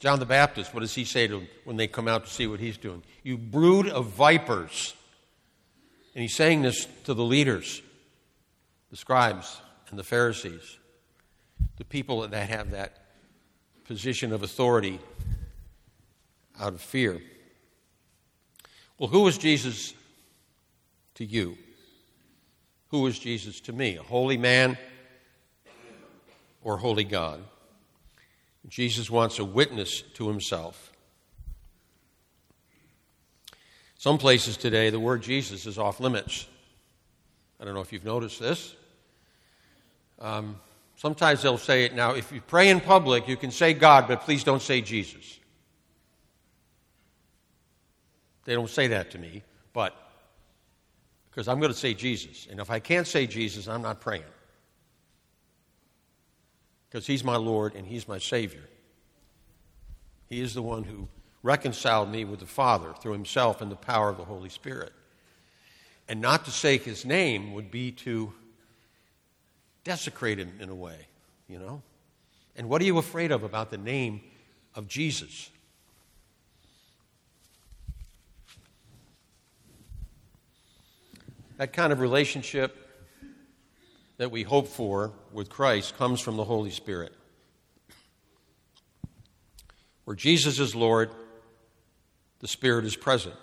John 0.00 0.20
the 0.20 0.26
Baptist, 0.26 0.74
what 0.74 0.80
does 0.80 0.94
he 0.94 1.04
say 1.04 1.26
to 1.26 1.40
them 1.40 1.48
when 1.64 1.76
they 1.76 1.88
come 1.88 2.06
out 2.06 2.24
to 2.24 2.30
see 2.30 2.46
what 2.46 2.60
he's 2.60 2.76
doing? 2.76 3.02
You 3.22 3.36
brood 3.36 3.88
of 3.88 4.06
vipers. 4.06 4.94
And 6.14 6.22
he's 6.22 6.34
saying 6.34 6.62
this 6.62 6.86
to 7.04 7.14
the 7.14 7.24
leaders, 7.24 7.82
the 8.90 8.96
scribes 8.96 9.60
and 9.90 9.98
the 9.98 10.04
Pharisees, 10.04 10.78
the 11.76 11.84
people 11.84 12.26
that 12.26 12.48
have 12.48 12.72
that 12.72 13.04
position 13.84 14.32
of 14.32 14.42
authority 14.42 15.00
out 16.60 16.74
of 16.74 16.80
fear. 16.80 17.20
Well, 18.98 19.08
who 19.08 19.28
is 19.28 19.38
Jesus 19.38 19.94
to 21.14 21.24
you? 21.24 21.56
Who 22.88 23.06
is 23.06 23.18
Jesus 23.18 23.60
to 23.62 23.72
me? 23.72 23.96
A 23.96 24.02
holy 24.02 24.36
man 24.36 24.76
or 26.62 26.78
holy 26.78 27.04
God? 27.04 27.40
Jesus 28.66 29.08
wants 29.08 29.38
a 29.38 29.44
witness 29.44 30.02
to 30.14 30.26
himself. 30.28 30.92
Some 33.96 34.18
places 34.18 34.56
today, 34.56 34.90
the 34.90 35.00
word 35.00 35.22
Jesus 35.22 35.66
is 35.66 35.78
off 35.78 36.00
limits. 36.00 36.46
I 37.60 37.64
don't 37.64 37.74
know 37.74 37.80
if 37.80 37.92
you've 37.92 38.04
noticed 38.04 38.40
this. 38.40 38.74
Um, 40.20 40.60
sometimes 40.96 41.42
they'll 41.42 41.58
say 41.58 41.84
it 41.84 41.94
now 41.94 42.14
if 42.14 42.32
you 42.32 42.40
pray 42.40 42.68
in 42.68 42.80
public, 42.80 43.28
you 43.28 43.36
can 43.36 43.50
say 43.50 43.74
God, 43.74 44.08
but 44.08 44.22
please 44.22 44.42
don't 44.44 44.62
say 44.62 44.80
Jesus. 44.80 45.38
They 48.48 48.54
don't 48.54 48.70
say 48.70 48.86
that 48.86 49.10
to 49.10 49.18
me, 49.18 49.42
but 49.74 49.94
because 51.28 51.48
I'm 51.48 51.60
going 51.60 51.70
to 51.70 51.78
say 51.78 51.92
Jesus. 51.92 52.48
And 52.50 52.60
if 52.60 52.70
I 52.70 52.78
can't 52.78 53.06
say 53.06 53.26
Jesus, 53.26 53.68
I'm 53.68 53.82
not 53.82 54.00
praying. 54.00 54.22
Because 56.88 57.06
He's 57.06 57.22
my 57.22 57.36
Lord 57.36 57.74
and 57.74 57.86
He's 57.86 58.08
my 58.08 58.16
Savior. 58.16 58.62
He 60.30 60.40
is 60.40 60.54
the 60.54 60.62
one 60.62 60.84
who 60.84 61.08
reconciled 61.42 62.10
me 62.10 62.24
with 62.24 62.40
the 62.40 62.46
Father 62.46 62.94
through 63.02 63.12
himself 63.12 63.60
and 63.60 63.70
the 63.70 63.76
power 63.76 64.08
of 64.08 64.16
the 64.16 64.24
Holy 64.24 64.48
Spirit. 64.48 64.94
And 66.08 66.22
not 66.22 66.46
to 66.46 66.50
say 66.50 66.78
his 66.78 67.04
name 67.04 67.52
would 67.52 67.70
be 67.70 67.92
to 67.92 68.32
desecrate 69.84 70.38
him 70.38 70.52
in 70.58 70.70
a 70.70 70.74
way, 70.74 71.06
you 71.48 71.58
know? 71.58 71.82
And 72.56 72.70
what 72.70 72.80
are 72.80 72.86
you 72.86 72.96
afraid 72.96 73.30
of 73.30 73.42
about 73.42 73.70
the 73.70 73.76
name 73.76 74.22
of 74.74 74.88
Jesus? 74.88 75.50
That 81.58 81.72
kind 81.72 81.92
of 81.92 82.00
relationship 82.00 82.76
that 84.16 84.30
we 84.30 84.44
hope 84.44 84.68
for 84.68 85.12
with 85.32 85.50
Christ 85.50 85.96
comes 85.98 86.20
from 86.20 86.36
the 86.36 86.44
Holy 86.44 86.70
Spirit. 86.70 87.12
Where 90.04 90.16
Jesus 90.16 90.60
is 90.60 90.74
Lord, 90.76 91.10
the 92.38 92.48
Spirit 92.48 92.84
is 92.84 92.94
present. 92.94 93.34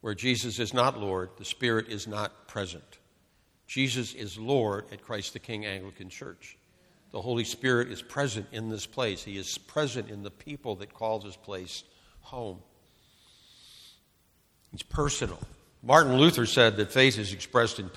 Where 0.00 0.14
Jesus 0.14 0.58
is 0.58 0.72
not 0.72 0.98
Lord, 0.98 1.30
the 1.36 1.44
Spirit 1.44 1.88
is 1.88 2.08
not 2.08 2.48
present. 2.48 2.98
Jesus 3.66 4.14
is 4.14 4.38
Lord 4.38 4.86
at 4.90 5.02
Christ 5.02 5.34
the 5.34 5.38
King 5.38 5.66
Anglican 5.66 6.08
Church. 6.08 6.56
The 7.12 7.20
Holy 7.20 7.44
Spirit 7.44 7.92
is 7.92 8.00
present 8.00 8.46
in 8.50 8.70
this 8.70 8.86
place. 8.86 9.22
He 9.22 9.36
is 9.36 9.58
present 9.58 10.10
in 10.10 10.22
the 10.22 10.30
people 10.30 10.76
that 10.76 10.92
call 10.92 11.18
this 11.18 11.36
place 11.36 11.84
home. 12.20 12.60
He's 14.72 14.82
personal. 14.82 15.38
Martin 15.84 16.16
Luther 16.16 16.46
said 16.46 16.78
that 16.78 16.90
faith 16.90 17.18
is 17.18 17.34
expressed 17.34 17.78
in 17.78 17.90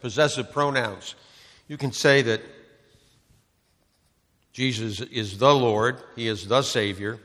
possessive 0.00 0.50
pronouns. 0.50 1.14
You 1.68 1.76
can 1.76 1.92
say 1.92 2.22
that 2.22 2.40
Jesus 4.52 5.00
is 5.00 5.36
the 5.36 5.54
Lord, 5.54 5.98
He 6.16 6.26
is 6.26 6.48
the 6.48 6.62
Savior, 6.62 7.18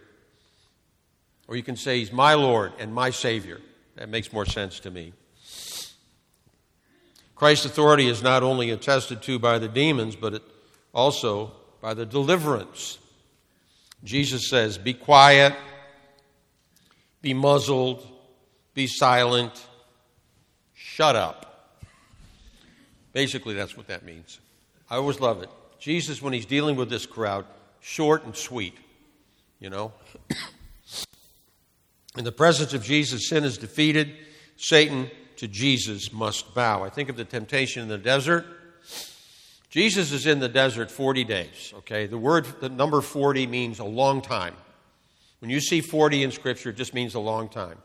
or 1.47 1.55
you 1.55 1.63
can 1.63 1.77
say 1.77 1.99
He's 1.99 2.11
my 2.11 2.33
Lord 2.33 2.73
and 2.79 2.93
my 2.93 3.11
Savior. 3.11 3.61
That 3.95 4.09
makes 4.09 4.33
more 4.33 4.45
sense 4.45 4.81
to 4.81 4.91
me. 4.91 5.13
Christ's 7.35 7.67
authority 7.67 8.07
is 8.07 8.21
not 8.21 8.43
only 8.43 8.71
attested 8.71 9.21
to 9.23 9.39
by 9.39 9.57
the 9.57 9.69
demons, 9.69 10.17
but 10.17 10.43
also 10.93 11.53
by 11.79 11.93
the 11.93 12.05
deliverance. 12.05 12.97
Jesus 14.03 14.49
says, 14.49 14.77
Be 14.77 14.93
quiet, 14.93 15.55
be 17.21 17.33
muzzled, 17.33 18.05
be 18.73 18.87
silent, 18.87 19.65
shut 20.99 21.15
up. 21.15 21.45
Basically, 23.13 23.53
that's 23.53 23.77
what 23.77 23.87
that 23.87 24.03
means. 24.03 24.41
I 24.89 24.97
always 24.97 25.21
love 25.21 25.41
it. 25.41 25.49
Jesus, 25.79 26.21
when 26.21 26.33
he's 26.33 26.45
dealing 26.45 26.75
with 26.75 26.89
this 26.89 27.05
crowd, 27.05 27.45
short 27.79 28.25
and 28.25 28.35
sweet, 28.35 28.75
you 29.61 29.69
know. 29.69 29.93
In 32.17 32.25
the 32.25 32.33
presence 32.33 32.73
of 32.73 32.83
Jesus, 32.83 33.29
sin 33.29 33.45
is 33.45 33.57
defeated. 33.57 34.11
Satan 34.57 35.09
to 35.37 35.47
Jesus 35.47 36.11
must 36.11 36.53
bow. 36.53 36.83
I 36.83 36.89
think 36.89 37.07
of 37.07 37.15
the 37.15 37.23
temptation 37.23 37.81
in 37.83 37.87
the 37.87 37.97
desert. 37.97 38.45
Jesus 39.69 40.11
is 40.11 40.25
in 40.25 40.39
the 40.39 40.49
desert 40.49 40.91
40 40.91 41.23
days, 41.23 41.73
okay? 41.77 42.07
The 42.07 42.17
word, 42.17 42.45
the 42.59 42.67
number 42.67 42.99
40 42.99 43.47
means 43.47 43.79
a 43.79 43.85
long 43.85 44.21
time. 44.21 44.55
When 45.39 45.49
you 45.49 45.61
see 45.61 45.79
40 45.79 46.23
in 46.23 46.31
Scripture, 46.31 46.71
it 46.71 46.75
just 46.75 46.93
means 46.93 47.15
a 47.15 47.21
long 47.21 47.47
time. 47.47 47.77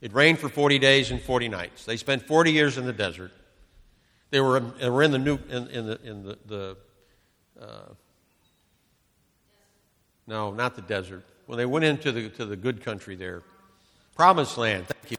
It 0.00 0.14
rained 0.14 0.38
for 0.38 0.48
40 0.48 0.78
days 0.78 1.10
and 1.10 1.20
40 1.20 1.48
nights. 1.48 1.84
They 1.84 1.96
spent 1.96 2.26
40 2.26 2.52
years 2.52 2.78
in 2.78 2.86
the 2.86 2.92
desert. 2.92 3.32
They 4.30 4.40
were, 4.40 4.60
they 4.60 4.88
were 4.88 5.02
in 5.02 5.10
the 5.10 5.18
new, 5.18 5.38
in, 5.48 5.68
in 5.68 5.86
the, 5.86 6.00
in 6.02 6.22
the, 6.22 6.38
the 6.46 6.76
uh, 7.60 7.92
no, 10.26 10.52
not 10.52 10.76
the 10.76 10.82
desert. 10.82 11.24
When 11.46 11.58
they 11.58 11.66
went 11.66 11.84
into 11.84 12.12
the, 12.12 12.28
to 12.30 12.46
the 12.46 12.56
good 12.56 12.82
country 12.82 13.16
there, 13.16 13.42
Promised 14.20 14.58
land. 14.58 14.86
Thank 14.86 15.12
you. 15.12 15.16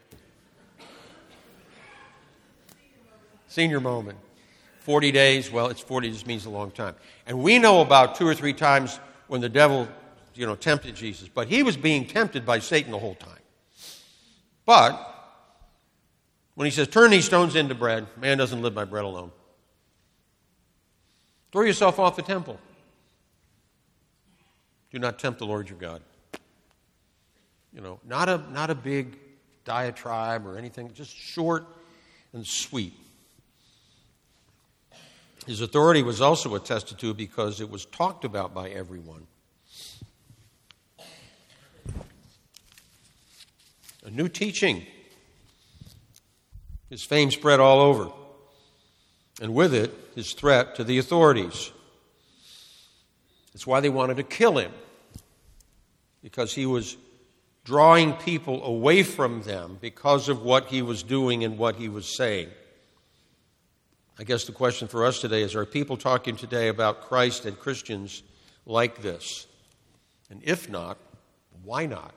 Senior 3.48 3.80
moment. 3.80 4.16
40 4.78 5.10
days, 5.10 5.50
well, 5.50 5.66
it's 5.66 5.80
40 5.80 6.12
just 6.12 6.28
means 6.28 6.46
a 6.46 6.50
long 6.50 6.70
time. 6.70 6.94
And 7.26 7.42
we 7.42 7.58
know 7.58 7.80
about 7.80 8.14
two 8.14 8.28
or 8.28 8.34
three 8.36 8.52
times 8.52 9.00
when 9.26 9.40
the 9.40 9.48
devil, 9.48 9.88
you 10.36 10.46
know, 10.46 10.54
tempted 10.54 10.94
Jesus, 10.94 11.26
but 11.26 11.48
he 11.48 11.64
was 11.64 11.76
being 11.76 12.06
tempted 12.06 12.46
by 12.46 12.60
Satan 12.60 12.92
the 12.92 12.98
whole 13.00 13.16
time. 13.16 13.41
But 14.64 15.08
when 16.54 16.66
he 16.66 16.70
says, 16.70 16.88
turn 16.88 17.10
these 17.10 17.24
stones 17.24 17.56
into 17.56 17.74
bread, 17.74 18.06
man 18.16 18.38
doesn't 18.38 18.62
live 18.62 18.74
by 18.74 18.84
bread 18.84 19.04
alone. 19.04 19.32
Throw 21.50 21.62
yourself 21.62 21.98
off 21.98 22.16
the 22.16 22.22
temple. 22.22 22.58
Do 24.90 24.98
not 24.98 25.18
tempt 25.18 25.38
the 25.38 25.46
Lord 25.46 25.68
your 25.68 25.78
God. 25.78 26.02
You 27.74 27.80
know, 27.80 28.00
not 28.06 28.28
a, 28.28 28.38
not 28.52 28.70
a 28.70 28.74
big 28.74 29.18
diatribe 29.64 30.46
or 30.46 30.58
anything, 30.58 30.92
just 30.92 31.14
short 31.14 31.64
and 32.32 32.46
sweet. 32.46 32.92
His 35.46 35.60
authority 35.60 36.02
was 36.02 36.20
also 36.20 36.54
attested 36.54 36.98
to 36.98 37.14
because 37.14 37.60
it 37.60 37.70
was 37.70 37.86
talked 37.86 38.24
about 38.24 38.54
by 38.54 38.68
everyone. 38.68 39.26
A 44.04 44.10
new 44.10 44.28
teaching. 44.28 44.86
His 46.90 47.02
fame 47.02 47.30
spread 47.30 47.60
all 47.60 47.80
over, 47.80 48.10
and 49.40 49.54
with 49.54 49.72
it, 49.72 49.94
his 50.14 50.32
threat 50.34 50.74
to 50.76 50.84
the 50.84 50.98
authorities. 50.98 51.70
That's 53.52 53.66
why 53.66 53.80
they 53.80 53.88
wanted 53.88 54.18
to 54.18 54.22
kill 54.22 54.58
him, 54.58 54.72
because 56.22 56.54
he 56.54 56.66
was 56.66 56.96
drawing 57.64 58.12
people 58.14 58.64
away 58.64 59.02
from 59.02 59.42
them 59.42 59.78
because 59.80 60.28
of 60.28 60.42
what 60.42 60.66
he 60.66 60.82
was 60.82 61.02
doing 61.02 61.44
and 61.44 61.56
what 61.56 61.76
he 61.76 61.88
was 61.88 62.16
saying. 62.16 62.48
I 64.18 64.24
guess 64.24 64.44
the 64.44 64.52
question 64.52 64.88
for 64.88 65.06
us 65.06 65.20
today 65.20 65.42
is 65.42 65.54
are 65.54 65.64
people 65.64 65.96
talking 65.96 66.36
today 66.36 66.68
about 66.68 67.02
Christ 67.02 67.46
and 67.46 67.58
Christians 67.58 68.22
like 68.66 69.00
this? 69.00 69.46
And 70.28 70.40
if 70.44 70.68
not, 70.68 70.98
why 71.62 71.86
not? 71.86 72.14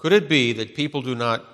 Could 0.00 0.14
it 0.14 0.30
be 0.30 0.54
that 0.54 0.74
people 0.74 1.02
do 1.02 1.14
not 1.14 1.44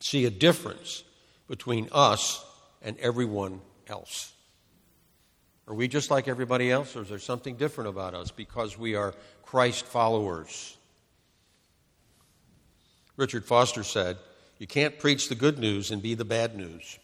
see 0.00 0.26
a 0.26 0.30
difference 0.30 1.02
between 1.48 1.88
us 1.92 2.44
and 2.82 2.98
everyone 2.98 3.62
else? 3.86 4.34
Are 5.66 5.72
we 5.72 5.88
just 5.88 6.10
like 6.10 6.28
everybody 6.28 6.70
else, 6.70 6.94
or 6.94 7.04
is 7.04 7.08
there 7.08 7.18
something 7.18 7.56
different 7.56 7.88
about 7.88 8.12
us 8.12 8.30
because 8.30 8.76
we 8.76 8.96
are 8.96 9.14
Christ 9.42 9.86
followers? 9.86 10.76
Richard 13.16 13.46
Foster 13.46 13.82
said, 13.82 14.18
You 14.58 14.66
can't 14.66 14.98
preach 14.98 15.30
the 15.30 15.34
good 15.34 15.58
news 15.58 15.90
and 15.90 16.02
be 16.02 16.12
the 16.12 16.26
bad 16.26 16.54
news. 16.54 16.98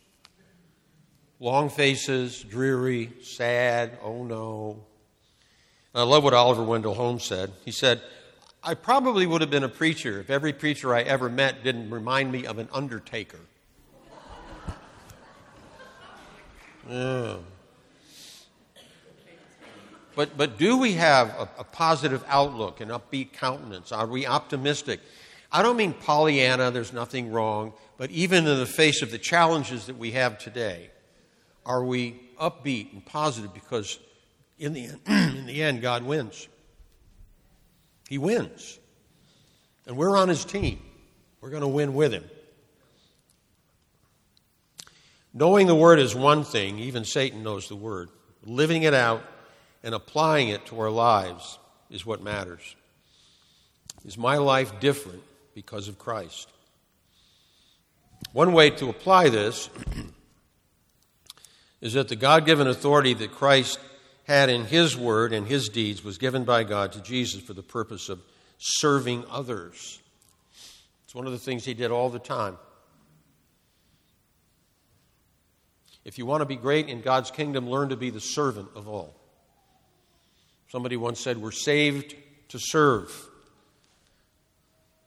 Long 1.41 1.71
faces, 1.71 2.43
dreary, 2.43 3.15
sad, 3.23 3.99
oh 4.03 4.25
no. 4.25 4.85
And 5.95 6.03
I 6.03 6.05
love 6.05 6.23
what 6.23 6.35
Oliver 6.35 6.65
Wendell 6.65 6.93
Holmes 6.93 7.25
said. 7.25 7.51
He 7.65 7.73
said, 7.73 8.03
I 8.67 8.73
probably 8.73 9.27
would 9.27 9.43
have 9.43 9.51
been 9.51 9.65
a 9.65 9.69
preacher 9.69 10.21
if 10.21 10.31
every 10.31 10.55
preacher 10.55 10.95
I 10.95 11.03
ever 11.03 11.29
met 11.29 11.63
didn't 11.63 11.91
remind 11.91 12.33
me 12.33 12.47
of 12.47 12.59
an 12.59 12.69
undertaker. 12.73 13.41
Yeah. 16.89 17.37
But, 20.15 20.37
but 20.37 20.59
do 20.59 20.77
we 20.77 20.93
have 20.93 21.29
a, 21.31 21.49
a 21.59 21.65
positive 21.65 22.23
outlook 22.29 22.81
and 22.81 22.91
upbeat 22.91 23.33
countenance? 23.33 23.91
Are 23.91 24.07
we 24.07 24.27
optimistic? 24.27 25.01
I 25.51 25.63
don't 25.63 25.77
mean 25.77 25.93
Pollyanna, 25.95 26.71
there's 26.71 26.93
nothing 26.93 27.33
wrong, 27.33 27.73
but 27.97 28.11
even 28.11 28.47
in 28.47 28.59
the 28.59 28.67
face 28.67 29.03
of 29.03 29.11
the 29.11 29.19
challenges 29.19 29.87
that 29.87 29.97
we 29.97 30.13
have 30.13 30.39
today, 30.39 30.91
are 31.65 31.83
we 31.83 32.21
upbeat 32.41 32.93
and 32.93 33.05
positive 33.05 33.55
because 33.55 33.99
in 34.59 34.73
the 34.73 34.87
end, 34.87 35.01
in 35.39 35.47
the 35.47 35.63
end 35.63 35.81
God 35.81 36.03
wins? 36.05 36.49
He 38.09 38.19
wins. 38.19 38.79
And 39.87 39.97
we're 39.97 40.17
on 40.17 40.29
his 40.29 40.45
team. 40.45 40.81
We're 41.41 41.51
going 41.51 41.63
to 41.63 41.69
win 41.69 41.95
with 41.95 42.13
him. 42.13 42.25
Knowing 45.33 45.67
the 45.67 45.75
word 45.75 45.99
is 45.99 46.15
one 46.15 46.45
thing, 46.45 46.79
even 46.79 47.05
Satan 47.05 47.43
knows 47.43 47.69
the 47.69 47.77
word. 47.77 48.09
Living 48.45 48.85
it 48.85 48.95
out 48.95 49.23
and 49.83 49.95
applying 49.95 50.49
it 50.49 50.65
to 50.67 50.79
our 50.81 50.91
lives 50.91 51.59
is 51.91 52.07
what 52.07 52.23
matters. 52.23 52.77
Is 54.05 54.17
my 54.17 54.37
life 54.37 54.81
different 54.81 55.23
because 55.55 55.89
of 55.89 55.99
Christ? 55.99 56.49
One 58.33 58.53
way 58.53 58.71
to 58.71 58.89
apply 58.89 59.29
this 59.29 59.71
is 61.81 61.95
that 61.95 62.09
the 62.09 62.17
God 62.17 62.47
given 62.47 62.67
authority 62.67 63.15
that 63.15 63.33
Christ 63.33 63.79
had 64.25 64.49
in 64.49 64.65
his 64.65 64.97
word 64.97 65.33
and 65.33 65.47
his 65.47 65.69
deeds 65.69 66.03
was 66.03 66.19
given 66.19 66.45
by 66.45 66.65
God 66.65 66.93
to 66.93 67.03
Jesus 67.03 67.43
for 67.43 67.53
the 67.53 67.63
purpose 67.63 68.09
of 68.09 68.21
serving 68.59 69.25
others. 69.31 70.01
It's 71.05 71.15
one 71.15 71.27
of 71.27 71.33
the 71.33 71.39
things 71.39 71.65
he 71.65 71.75
did 71.75 71.91
all 71.91 72.11
the 72.11 72.19
time. 72.19 72.57
If 76.05 76.19
you 76.19 76.27
want 76.27 76.43
to 76.43 76.47
be 76.47 76.57
great 76.57 76.89
in 76.89 77.01
God's 77.01 77.31
kingdom, 77.31 77.69
learn 77.69 77.89
to 77.91 77.97
be 77.97 78.11
the 78.11 78.21
servant 78.21 78.69
of 78.75 78.89
all. 78.89 79.15
Somebody 80.69 80.97
once 80.97 81.21
said, 81.21 81.39
We're 81.39 81.51
saved 81.51 82.15
to 82.49 82.59
serve. 82.59 83.11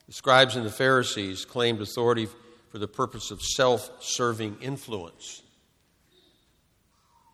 The 0.08 0.14
scribes 0.14 0.56
and 0.56 0.66
the 0.66 0.72
Pharisees 0.72 1.46
claimed 1.46 1.82
authority 1.82 2.28
for 2.70 2.80
the 2.80 2.88
purpose 2.88 3.32
of 3.32 3.42
self 3.42 3.92
serving 4.00 4.58
influence. 4.62 5.44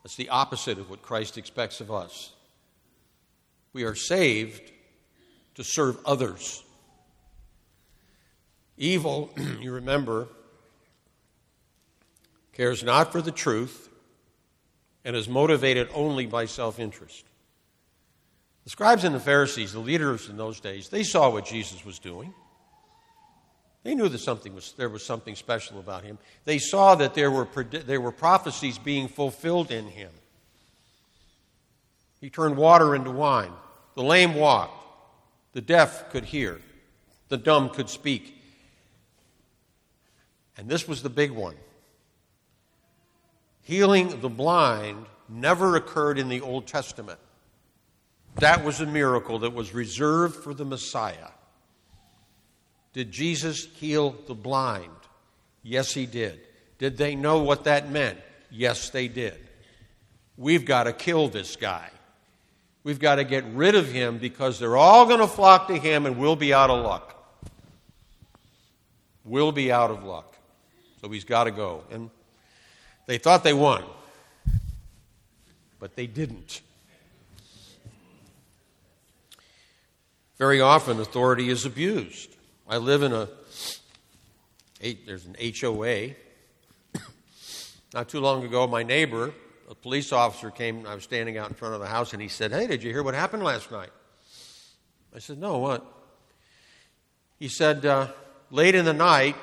That's 0.03 0.15
the 0.15 0.29
opposite 0.29 0.77
of 0.77 0.89
what 0.89 1.01
Christ 1.01 1.37
expects 1.37 1.79
of 1.79 1.91
us. 1.91 2.33
We 3.71 3.83
are 3.83 3.95
saved 3.95 4.71
to 5.55 5.63
serve 5.63 5.97
others. 6.05 6.63
Evil, 8.77 9.31
you 9.61 9.71
remember, 9.71 10.27
cares 12.51 12.83
not 12.83 13.11
for 13.11 13.21
the 13.21 13.31
truth 13.31 13.89
and 15.05 15.15
is 15.15 15.27
motivated 15.27 15.89
only 15.93 16.25
by 16.25 16.45
self 16.45 16.79
interest. 16.79 17.25
The 18.65 18.69
scribes 18.69 19.03
and 19.03 19.13
the 19.13 19.19
Pharisees, 19.19 19.73
the 19.73 19.79
leaders 19.79 20.29
in 20.29 20.37
those 20.37 20.59
days, 20.59 20.89
they 20.89 21.03
saw 21.03 21.29
what 21.29 21.45
Jesus 21.45 21.83
was 21.85 21.99
doing. 21.99 22.33
They 23.83 23.95
knew 23.95 24.07
that 24.07 24.19
something 24.19 24.55
was, 24.55 24.73
there 24.77 24.89
was 24.89 25.05
something 25.05 25.35
special 25.35 25.79
about 25.79 26.03
him. 26.03 26.17
They 26.45 26.57
saw 26.57 26.95
that 26.95 27.13
there 27.13 27.29
were, 27.29 27.47
there 27.63 27.99
were 27.99 28.13
prophecies 28.13 28.77
being 28.77 29.09
fulfilled 29.09 29.71
in 29.71 29.87
him. 29.87 30.11
He 32.21 32.29
turned 32.29 32.55
water 32.55 32.95
into 32.95 33.11
wine. 33.11 33.51
The 33.95 34.03
lame 34.03 34.35
walked. 34.35 34.85
The 35.51 35.61
deaf 35.61 36.09
could 36.11 36.23
hear. 36.23 36.61
The 37.27 37.37
dumb 37.37 37.69
could 37.69 37.89
speak. 37.89 38.41
And 40.57 40.69
this 40.69 40.87
was 40.87 41.03
the 41.03 41.09
big 41.09 41.31
one. 41.31 41.55
Healing 43.63 44.21
the 44.21 44.29
blind 44.29 45.05
never 45.27 45.75
occurred 45.75 46.17
in 46.17 46.29
the 46.29 46.41
Old 46.41 46.67
Testament. 46.67 47.19
That 48.35 48.63
was 48.63 48.79
a 48.79 48.85
miracle 48.85 49.39
that 49.39 49.53
was 49.53 49.73
reserved 49.73 50.35
for 50.35 50.53
the 50.53 50.65
Messiah. 50.65 51.29
Did 52.93 53.11
Jesus 53.11 53.65
heal 53.65 54.15
the 54.27 54.35
blind? 54.35 54.91
Yes, 55.63 55.93
he 55.93 56.05
did. 56.05 56.39
Did 56.77 56.97
they 56.97 57.15
know 57.15 57.41
what 57.41 57.63
that 57.63 57.89
meant? 57.89 58.19
Yes, 58.51 58.89
they 58.89 59.07
did. 59.07 59.35
We've 60.37 60.65
got 60.65 60.83
to 60.83 60.93
kill 60.93 61.27
this 61.27 61.55
guy. 61.55 61.89
We've 62.83 62.99
got 62.99 63.15
to 63.15 63.23
get 63.23 63.45
rid 63.53 63.75
of 63.75 63.91
him 63.91 64.17
because 64.17 64.59
they're 64.59 64.77
all 64.77 65.05
going 65.05 65.21
to 65.21 65.27
flock 65.27 65.67
to 65.69 65.77
him 65.77 66.05
and 66.05 66.17
we'll 66.17 66.35
be 66.35 66.53
out 66.53 66.69
of 66.69 66.83
luck. 66.83 67.09
We'll 69.23 69.53
be 69.53 69.71
out 69.71 69.89
of 69.89 70.03
luck. 70.03 70.35
So 71.01 71.09
he's 71.09 71.23
got 71.23 71.45
to 71.45 71.51
go. 71.51 71.83
And 71.91 72.09
they 73.05 73.17
thought 73.17 73.43
they 73.43 73.53
won, 73.53 73.83
but 75.79 75.95
they 75.95 76.07
didn't. 76.07 76.61
Very 80.37 80.59
often, 80.59 80.99
authority 80.99 81.49
is 81.49 81.65
abused. 81.65 82.35
I 82.67 82.77
live 82.77 83.03
in 83.03 83.11
a, 83.11 83.27
there's 85.05 85.25
an 85.25 85.35
HOA. 85.59 86.11
Not 87.93 88.09
too 88.09 88.21
long 88.21 88.43
ago, 88.45 88.65
my 88.67 88.83
neighbor, 88.83 89.33
a 89.69 89.75
police 89.75 90.11
officer, 90.11 90.49
came. 90.49 90.87
I 90.87 90.95
was 90.95 91.03
standing 91.03 91.37
out 91.37 91.49
in 91.49 91.55
front 91.55 91.75
of 91.75 91.81
the 91.81 91.87
house, 91.87 92.13
and 92.13 92.21
he 92.21 92.27
said, 92.27 92.51
Hey, 92.51 92.67
did 92.67 92.81
you 92.83 92.91
hear 92.91 93.03
what 93.03 93.13
happened 93.13 93.43
last 93.43 93.71
night? 93.71 93.91
I 95.15 95.19
said, 95.19 95.37
No, 95.37 95.57
what? 95.57 95.85
He 97.37 97.49
said, 97.49 97.85
uh, 97.85 98.07
Late 98.49 98.75
in 98.75 98.85
the 98.85 98.93
night, 98.93 99.35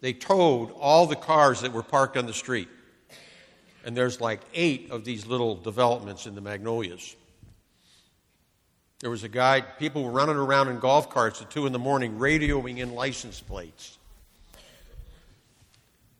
they 0.00 0.12
towed 0.12 0.70
all 0.72 1.06
the 1.06 1.16
cars 1.16 1.60
that 1.60 1.72
were 1.72 1.82
parked 1.82 2.16
on 2.16 2.26
the 2.26 2.32
street. 2.32 2.68
And 3.84 3.96
there's 3.96 4.20
like 4.20 4.40
eight 4.54 4.90
of 4.90 5.04
these 5.04 5.26
little 5.26 5.56
developments 5.56 6.26
in 6.26 6.34
the 6.34 6.40
Magnolias. 6.40 7.16
There 9.00 9.08
was 9.08 9.24
a 9.24 9.28
guy, 9.28 9.62
people 9.62 10.04
were 10.04 10.10
running 10.10 10.36
around 10.36 10.68
in 10.68 10.78
golf 10.78 11.08
carts 11.08 11.40
at 11.40 11.50
2 11.50 11.66
in 11.66 11.72
the 11.72 11.78
morning, 11.78 12.18
radioing 12.18 12.78
in 12.78 12.94
license 12.94 13.40
plates. 13.40 13.96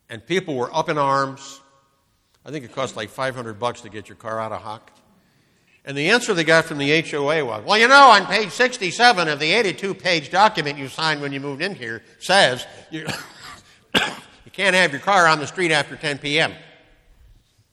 And 0.09 0.27
people 0.27 0.57
were 0.57 0.75
up 0.75 0.89
in 0.89 0.97
arms. 0.97 1.61
I 2.45 2.51
think 2.51 2.65
it 2.65 2.73
cost 2.73 2.97
like 2.97 3.11
500 3.11 3.59
bucks 3.59 3.83
to 3.83 3.91
get 3.91 4.09
your 4.09 4.17
car 4.17 4.41
out 4.41 4.51
of 4.51 4.63
hock. 4.63 4.91
And 5.85 5.97
the 5.97 6.11
answer 6.11 6.33
they 6.33 6.45
got 6.45 6.65
from 6.65 6.79
the 6.79 7.03
HOA 7.03 7.45
was, 7.45 7.65
well, 7.65 7.79
you 7.79 7.87
know, 7.87 8.11
on 8.11 8.27
page 8.27 8.51
67 8.51 9.29
of 9.29 9.39
the 9.39 9.53
82 9.53 9.95
page 9.95 10.31
document 10.31 10.79
you 10.79 10.89
signed 10.89 11.21
when 11.21 11.33
you 11.33 11.41
moved 11.41 11.63
in 11.63 11.75
here 11.75 12.03
says 12.19 12.67
you, 12.91 13.01
you 13.95 14.51
can't 14.53 14.75
have 14.75 14.91
your 14.91 15.01
car 15.01 15.27
on 15.27 15.39
the 15.39 15.47
street 15.47 15.71
after 15.71 15.97
10 15.97 16.19
p.m. 16.19 16.53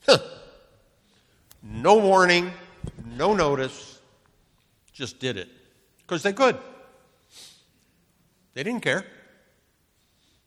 no 1.63 1.97
warning, 1.97 2.51
no 3.05 3.33
notice 3.33 3.96
just 4.97 5.19
did 5.19 5.37
it 5.37 5.47
because 5.99 6.23
they 6.23 6.33
could. 6.33 6.57
They 8.55 8.63
didn't 8.63 8.81
care. 8.81 9.05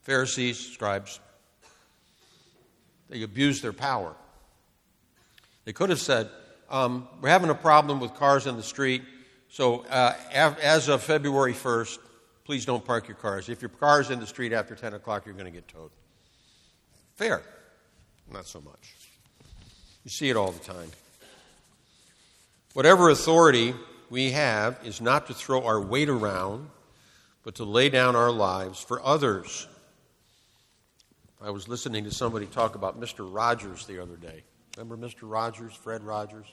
Pharisees, 0.03 0.59
scribes, 0.59 1.21
they 3.09 3.23
abused 3.23 3.63
their 3.63 3.73
power. 3.73 4.15
They 5.65 5.73
could 5.73 5.91
have 5.91 6.01
said, 6.01 6.29
um, 6.69 7.07
We're 7.21 7.29
having 7.29 7.51
a 7.51 7.55
problem 7.55 8.01
with 8.01 8.15
cars 8.15 8.47
in 8.47 8.57
the 8.57 8.63
street, 8.63 9.03
so 9.49 9.85
uh, 9.87 10.15
as 10.33 10.89
of 10.89 11.03
February 11.03 11.53
1st, 11.53 11.99
please 12.45 12.65
don't 12.65 12.85
park 12.85 13.07
your 13.07 13.17
cars. 13.17 13.49
If 13.49 13.63
your 13.63 13.69
car's 13.69 14.11
in 14.11 14.19
the 14.19 14.27
street 14.27 14.53
after 14.53 14.75
10 14.75 14.95
o'clock, 14.95 15.27
you're 15.27 15.35
going 15.35 15.45
to 15.45 15.53
get 15.53 15.69
towed. 15.69 15.91
Fair. 17.15 17.43
Not 18.33 18.47
so 18.47 18.61
much. 18.61 18.95
You 20.05 20.11
see 20.11 20.31
it 20.31 20.37
all 20.37 20.51
the 20.51 20.65
time. 20.65 20.91
Whatever 22.73 23.11
authority 23.11 23.75
we 24.11 24.33
have 24.33 24.79
is 24.85 25.01
not 25.01 25.29
to 25.29 25.35
throw 25.35 25.65
our 25.65 25.81
weight 25.81 26.09
around, 26.09 26.69
but 27.45 27.55
to 27.55 27.65
lay 27.65 27.89
down 27.89 28.17
our 28.17 28.31
lives 28.31 28.83
for 28.83 29.03
others. 29.05 29.67
I 31.41 31.51
was 31.51 31.69
listening 31.69 32.05
to 32.05 32.11
somebody 32.11 32.47
talk 32.47 32.75
about 32.75 33.01
Mr. 33.01 33.27
Rogers 33.33 33.87
the 33.87 34.03
other 34.03 34.17
day. 34.17 34.43
Remember 34.77 35.07
Mr. 35.07 35.23
Rogers, 35.23 35.73
Fred 35.73 36.03
Rogers? 36.03 36.47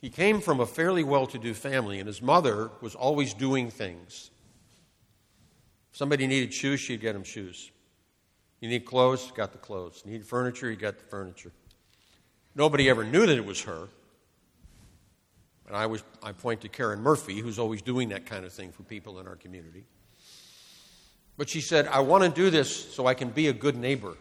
He 0.00 0.08
came 0.08 0.40
from 0.40 0.60
a 0.60 0.66
fairly 0.66 1.04
well 1.04 1.26
to 1.26 1.38
do 1.38 1.52
family, 1.52 1.98
and 1.98 2.06
his 2.06 2.22
mother 2.22 2.70
was 2.80 2.94
always 2.94 3.34
doing 3.34 3.70
things. 3.70 4.30
If 5.92 5.98
somebody 5.98 6.26
needed 6.26 6.52
shoes, 6.54 6.80
she'd 6.80 7.00
get 7.00 7.14
him 7.14 7.24
shoes. 7.24 7.70
You 8.60 8.68
need 8.68 8.84
clothes, 8.84 9.30
got 9.32 9.52
the 9.52 9.58
clothes. 9.58 10.02
You 10.04 10.12
need 10.12 10.24
furniture, 10.24 10.70
you 10.70 10.76
got 10.76 10.98
the 10.98 11.04
furniture. 11.04 11.52
Nobody 12.54 12.88
ever 12.88 13.04
knew 13.04 13.26
that 13.26 13.36
it 13.36 13.44
was 13.44 13.62
her. 13.62 13.88
And 15.70 15.76
I, 15.76 15.86
was, 15.86 16.02
I 16.20 16.32
point 16.32 16.62
to 16.62 16.68
Karen 16.68 17.00
Murphy, 17.00 17.38
who's 17.38 17.56
always 17.56 17.80
doing 17.80 18.08
that 18.08 18.26
kind 18.26 18.44
of 18.44 18.52
thing 18.52 18.72
for 18.72 18.82
people 18.82 19.20
in 19.20 19.28
our 19.28 19.36
community. 19.36 19.84
But 21.36 21.48
she 21.48 21.60
said, 21.60 21.86
I 21.86 22.00
want 22.00 22.24
to 22.24 22.28
do 22.28 22.50
this 22.50 22.92
so 22.92 23.06
I 23.06 23.14
can 23.14 23.30
be 23.30 23.46
a 23.46 23.52
good 23.52 23.76
neighbor. 23.76 24.16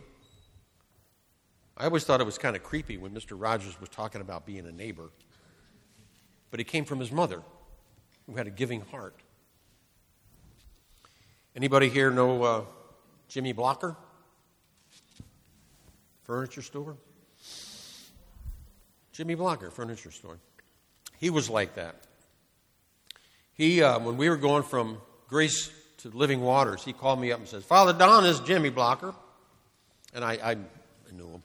I 1.75 1.85
always 1.85 2.03
thought 2.03 2.21
it 2.21 2.25
was 2.25 2.37
kind 2.37 2.55
of 2.55 2.61
creepy 2.61 2.97
when 2.97 3.15
Mr. 3.15 3.31
Rogers 3.31 3.81
was 3.81 3.89
talking 3.89 4.21
about 4.21 4.45
being 4.45 4.67
a 4.67 4.71
neighbor. 4.71 5.09
But 6.51 6.59
it 6.59 6.65
came 6.65 6.85
from 6.85 6.99
his 6.99 7.11
mother, 7.11 7.41
who 8.27 8.35
had 8.35 8.45
a 8.45 8.51
giving 8.51 8.81
heart. 8.81 9.15
Anybody 11.55 11.89
here 11.89 12.11
know 12.11 12.43
uh, 12.43 12.61
Jimmy 13.27 13.53
Blocker? 13.53 13.95
Furniture 16.25 16.61
store? 16.61 16.95
Jimmy 19.13 19.33
Blocker, 19.33 19.71
furniture 19.71 20.11
store. 20.11 20.37
He 21.19 21.29
was 21.29 21.49
like 21.49 21.75
that. 21.75 21.95
He, 23.53 23.83
uh, 23.83 23.99
when 23.99 24.15
we 24.15 24.29
were 24.29 24.37
going 24.37 24.63
from 24.63 24.99
Grace 25.27 25.69
to 25.97 26.09
Living 26.09 26.41
Waters, 26.41 26.83
he 26.83 26.93
called 26.93 27.19
me 27.19 27.31
up 27.31 27.39
and 27.39 27.47
says, 27.47 27.63
Father 27.63 27.91
Don 27.91 28.25
is 28.25 28.39
Jimmy 28.39 28.69
Blocker. 28.69 29.13
And 30.13 30.23
I, 30.23 30.39
I, 30.41 30.55
knew 31.11 31.27
him. 31.27 31.43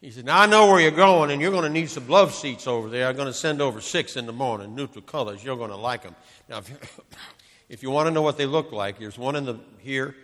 He 0.00 0.10
said, 0.10 0.24
Now 0.24 0.40
I 0.40 0.46
know 0.46 0.66
where 0.68 0.80
you're 0.80 0.90
going, 0.90 1.30
and 1.30 1.40
you're 1.40 1.50
going 1.50 1.64
to 1.64 1.68
need 1.68 1.90
some 1.90 2.08
love 2.08 2.34
seats 2.34 2.66
over 2.66 2.88
there. 2.88 3.08
I'm 3.08 3.16
going 3.16 3.26
to 3.26 3.34
send 3.34 3.60
over 3.60 3.80
six 3.80 4.16
in 4.16 4.26
the 4.26 4.32
morning, 4.32 4.74
neutral 4.74 5.02
colors. 5.02 5.42
You're 5.42 5.56
going 5.56 5.70
to 5.70 5.76
like 5.76 6.02
them. 6.02 6.14
Now, 6.48 6.58
if, 6.58 7.00
if 7.68 7.82
you 7.82 7.90
want 7.90 8.06
to 8.06 8.10
know 8.10 8.22
what 8.22 8.36
they 8.36 8.46
look 8.46 8.70
like, 8.70 8.98
there's 8.98 9.18
one 9.18 9.34
in 9.34 9.44
the 9.44 9.58
here, 9.78 10.14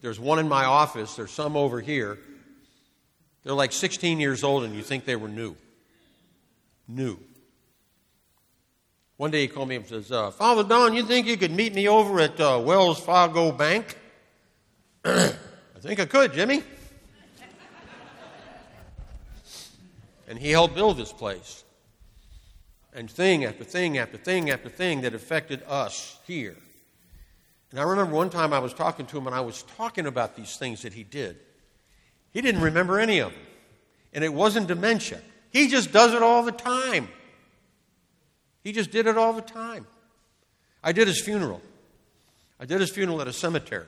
there's 0.00 0.20
one 0.20 0.38
in 0.38 0.48
my 0.48 0.64
office, 0.64 1.16
there's 1.16 1.32
some 1.32 1.56
over 1.56 1.80
here. 1.80 2.18
They're 3.42 3.54
like 3.54 3.72
16 3.72 4.20
years 4.20 4.44
old, 4.44 4.64
and 4.64 4.74
you 4.74 4.82
think 4.82 5.06
they 5.06 5.16
were 5.16 5.28
new. 5.28 5.56
New. 6.86 7.18
One 9.20 9.30
day 9.30 9.42
he 9.42 9.48
called 9.48 9.68
me 9.68 9.76
and 9.76 9.86
says, 9.86 10.10
uh, 10.10 10.30
Father 10.30 10.64
Don, 10.64 10.94
you 10.94 11.02
think 11.02 11.26
you 11.26 11.36
could 11.36 11.50
meet 11.50 11.74
me 11.74 11.86
over 11.86 12.20
at 12.20 12.40
uh, 12.40 12.58
Wells 12.64 12.98
Fargo 12.98 13.52
Bank? 13.52 13.98
I 15.04 15.34
think 15.78 16.00
I 16.00 16.06
could, 16.06 16.32
Jimmy. 16.32 16.62
and 20.26 20.38
he 20.38 20.50
helped 20.50 20.74
build 20.74 20.96
this 20.96 21.12
place. 21.12 21.64
And 22.94 23.10
thing 23.10 23.44
after 23.44 23.62
thing 23.62 23.98
after 23.98 24.16
thing 24.16 24.48
after 24.48 24.70
thing 24.70 25.02
that 25.02 25.12
affected 25.12 25.62
us 25.68 26.18
here. 26.26 26.56
And 27.72 27.78
I 27.78 27.82
remember 27.82 28.14
one 28.14 28.30
time 28.30 28.54
I 28.54 28.58
was 28.58 28.72
talking 28.72 29.04
to 29.04 29.18
him 29.18 29.26
and 29.26 29.36
I 29.36 29.42
was 29.42 29.64
talking 29.76 30.06
about 30.06 30.34
these 30.34 30.56
things 30.56 30.80
that 30.80 30.94
he 30.94 31.04
did. 31.04 31.36
He 32.32 32.40
didn't 32.40 32.62
remember 32.62 32.98
any 32.98 33.18
of 33.18 33.32
them. 33.32 33.42
And 34.14 34.24
it 34.24 34.32
wasn't 34.32 34.66
dementia. 34.66 35.20
He 35.50 35.68
just 35.68 35.92
does 35.92 36.14
it 36.14 36.22
all 36.22 36.42
the 36.42 36.52
time. 36.52 37.10
He 38.62 38.72
just 38.72 38.90
did 38.90 39.06
it 39.06 39.16
all 39.16 39.32
the 39.32 39.42
time. 39.42 39.86
I 40.82 40.92
did 40.92 41.08
his 41.08 41.20
funeral. 41.20 41.60
I 42.58 42.66
did 42.66 42.80
his 42.80 42.90
funeral 42.90 43.20
at 43.20 43.28
a 43.28 43.32
cemetery. 43.32 43.86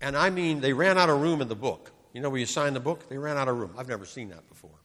And 0.00 0.16
I 0.16 0.30
mean, 0.30 0.60
they 0.60 0.72
ran 0.72 0.98
out 0.98 1.10
of 1.10 1.20
room 1.20 1.40
in 1.40 1.48
the 1.48 1.54
book. 1.54 1.92
You 2.12 2.20
know 2.20 2.30
where 2.30 2.40
you 2.40 2.46
sign 2.46 2.74
the 2.74 2.80
book? 2.80 3.08
They 3.08 3.18
ran 3.18 3.36
out 3.36 3.48
of 3.48 3.58
room. 3.58 3.74
I've 3.76 3.88
never 3.88 4.04
seen 4.04 4.28
that 4.30 4.48
before. 4.48 4.78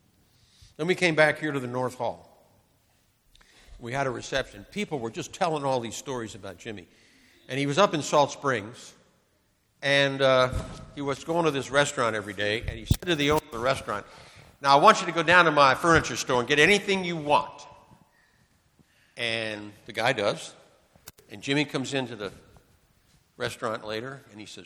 Then 0.78 0.88
we 0.88 0.96
came 0.96 1.16
back 1.16 1.40
here 1.40 1.52
to 1.52 1.60
the 1.60 1.68
North 1.68 1.96
Hall. 1.96 2.26
We 3.80 3.94
had 3.94 4.08
a 4.08 4.10
reception. 4.10 4.66
People 4.72 5.00
were 5.00 5.10
just 5.10 5.34
telling 5.34 5.64
all 5.64 5.80
these 5.80 5.96
stories 5.96 6.36
about 6.36 6.58
Jimmy. 6.58 6.88
And 7.48 7.60
he 7.60 7.66
was 7.66 7.78
up 7.78 7.94
in 7.94 8.02
Salt 8.02 8.32
Springs, 8.32 8.94
and 9.82 10.22
uh, 10.22 10.52
he 10.96 11.02
was 11.02 11.24
going 11.24 11.46
to 11.46 11.52
this 11.52 11.72
restaurant 11.72 12.16
every 12.16 12.34
day, 12.34 12.62
and 12.62 12.78
he 12.78 12.86
said 12.86 13.08
to 13.08 13.16
the 13.16 13.32
owner 13.32 13.42
of 13.44 13.52
the 13.52 13.60
restaurant, 13.60 14.06
Now, 14.62 14.78
I 14.78 14.82
want 14.82 15.00
you 15.00 15.06
to 15.08 15.14
go 15.14 15.24
down 15.24 15.46
to 15.46 15.52
my 15.52 15.76
furniture 15.76 16.16
store 16.16 16.40
and 16.40 16.48
get 16.48 16.60
anything 16.60 17.06
you 17.06 17.16
want. 17.16 17.66
And 19.20 19.74
the 19.86 19.92
guy 19.92 20.14
does. 20.14 20.54
And 21.30 21.42
Jimmy 21.42 21.66
comes 21.66 21.94
into 21.94 22.16
the 22.16 22.32
restaurant 23.38 23.86
later, 23.86 24.22
and 24.32 24.40
he 24.40 24.46
says, 24.48 24.66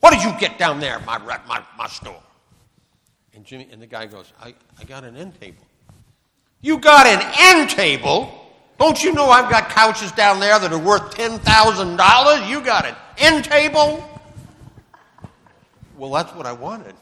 What 0.00 0.12
did 0.12 0.24
you 0.24 0.32
get 0.40 0.58
down 0.58 0.80
there, 0.80 0.98
my, 1.00 1.18
my, 1.18 1.62
my 1.78 1.86
store? 1.86 2.22
And, 3.34 3.44
Jimmy, 3.44 3.68
and 3.70 3.80
the 3.80 3.86
guy 3.86 4.06
goes, 4.06 4.32
I, 4.42 4.54
I 4.80 4.84
got 4.84 5.04
an 5.04 5.14
end 5.14 5.38
table. 5.38 5.62
You 6.62 6.78
got 6.78 7.06
an 7.06 7.20
end 7.38 7.70
table? 7.70 8.32
Don't 8.78 9.02
you 9.04 9.12
know 9.12 9.26
I've 9.26 9.50
got 9.50 9.68
couches 9.68 10.10
down 10.12 10.40
there 10.40 10.58
that 10.58 10.72
are 10.72 10.78
worth 10.78 11.14
$10,000? 11.14 12.48
You 12.48 12.60
got 12.62 12.86
an 12.86 12.94
end 13.18 13.44
table? 13.44 14.02
Well, 15.98 16.10
that's 16.10 16.34
what 16.34 16.46
I 16.46 16.52
wanted. 16.52 16.94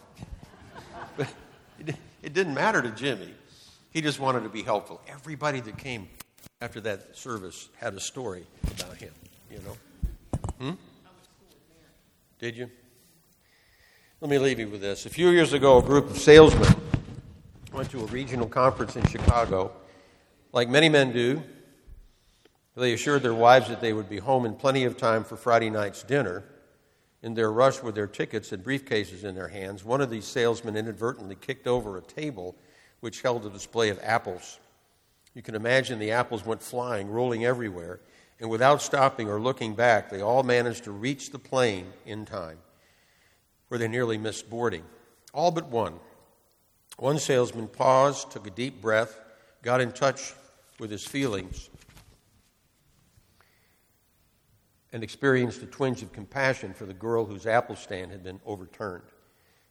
But 1.17 1.33
it, 1.87 1.95
it 2.21 2.33
didn't 2.33 2.55
matter 2.55 2.83
to 2.83 2.91
Jimmy. 2.91 3.33
He 3.93 4.01
just 4.01 4.19
wanted 4.19 4.43
to 4.43 4.49
be 4.49 4.63
helpful. 4.63 5.01
Everybody 5.09 5.61
that 5.61 5.79
came 5.79 6.09
after 6.65 6.81
that 6.81 7.15
service 7.15 7.69
had 7.77 7.93
a 7.93 8.01
story 8.01 8.47
about 8.79 8.97
him, 8.97 9.13
you 9.51 9.59
know. 9.59 9.77
Hmm? 10.59 10.71
Did 12.39 12.57
you? 12.57 12.71
Let 14.23 14.31
me 14.31 14.39
leave 14.39 14.59
you 14.59 14.71
with 14.71 14.81
this. 14.81 15.05
A 15.05 15.11
few 15.11 15.29
years 15.29 15.53
ago, 15.53 15.77
a 15.77 15.83
group 15.83 16.09
of 16.09 16.17
salesmen 16.17 16.75
went 17.71 17.91
to 17.91 18.01
a 18.01 18.07
regional 18.07 18.49
conference 18.49 18.97
in 18.97 19.05
Chicago. 19.09 19.73
Like 20.55 20.71
many 20.71 20.89
men 20.89 21.13
do, 21.13 21.43
they 22.79 22.95
assured 22.95 23.23
their 23.23 23.35
wives 23.35 23.69
that 23.69 23.83
they 23.83 23.93
would 23.93 24.09
be 24.09 24.17
home 24.17 24.47
in 24.47 24.55
plenty 24.55 24.85
of 24.85 24.97
time 24.97 25.23
for 25.23 25.37
Friday 25.37 25.69
night's 25.69 26.03
dinner. 26.03 26.45
In 27.23 27.35
their 27.35 27.53
rush 27.53 27.83
with 27.83 27.95
their 27.95 28.07
tickets 28.07 28.53
and 28.53 28.65
briefcases 28.65 29.23
in 29.23 29.35
their 29.35 29.49
hands, 29.49 29.85
one 29.85 30.01
of 30.01 30.09
these 30.09 30.25
salesmen 30.25 30.77
inadvertently 30.77 31.35
kicked 31.35 31.67
over 31.67 31.99
a 31.99 32.03
table 32.03 32.57
which 33.01 33.21
held 33.21 33.45
a 33.45 33.51
display 33.51 33.91
of 33.91 34.01
apples. 34.03 34.61
You 35.35 35.43
can 35.43 35.57
imagine 35.57 35.99
the 35.99 36.13
apples 36.13 36.47
went 36.47 36.63
flying, 36.63 37.11
rolling 37.11 37.45
everywhere, 37.45 38.01
and 38.41 38.49
without 38.49 38.81
stopping 38.81 39.29
or 39.29 39.41
looking 39.41 39.75
back, 39.75 40.09
they 40.09 40.21
all 40.21 40.43
managed 40.43 40.85
to 40.85 40.93
reach 40.93 41.31
the 41.31 41.39
plane 41.39 41.93
in 42.07 42.25
time, 42.25 42.59
where 43.69 43.79
they 43.79 43.89
nearly 43.89 44.17
missed 44.17 44.49
boarding. 44.49 44.85
All 45.33 45.51
but 45.51 45.69
one. 45.69 45.95
One 46.97 47.19
salesman 47.19 47.67
paused, 47.67 48.31
took 48.31 48.47
a 48.47 48.51
deep 48.51 48.81
breath, 48.81 49.19
got 49.63 49.81
in 49.81 49.91
touch 49.91 50.35
with 50.79 50.91
his 50.91 51.05
feelings, 51.05 51.69
and 54.93 55.03
experienced 55.03 55.63
a 55.63 55.67
twinge 55.67 56.03
of 56.03 56.13
compassion 56.13 56.73
for 56.73 56.87
the 56.87 56.95
girl 56.95 57.25
whose 57.25 57.47
apple 57.47 57.75
stand 57.75 58.13
had 58.13 58.23
been 58.23 58.41
overturned. 58.47 59.03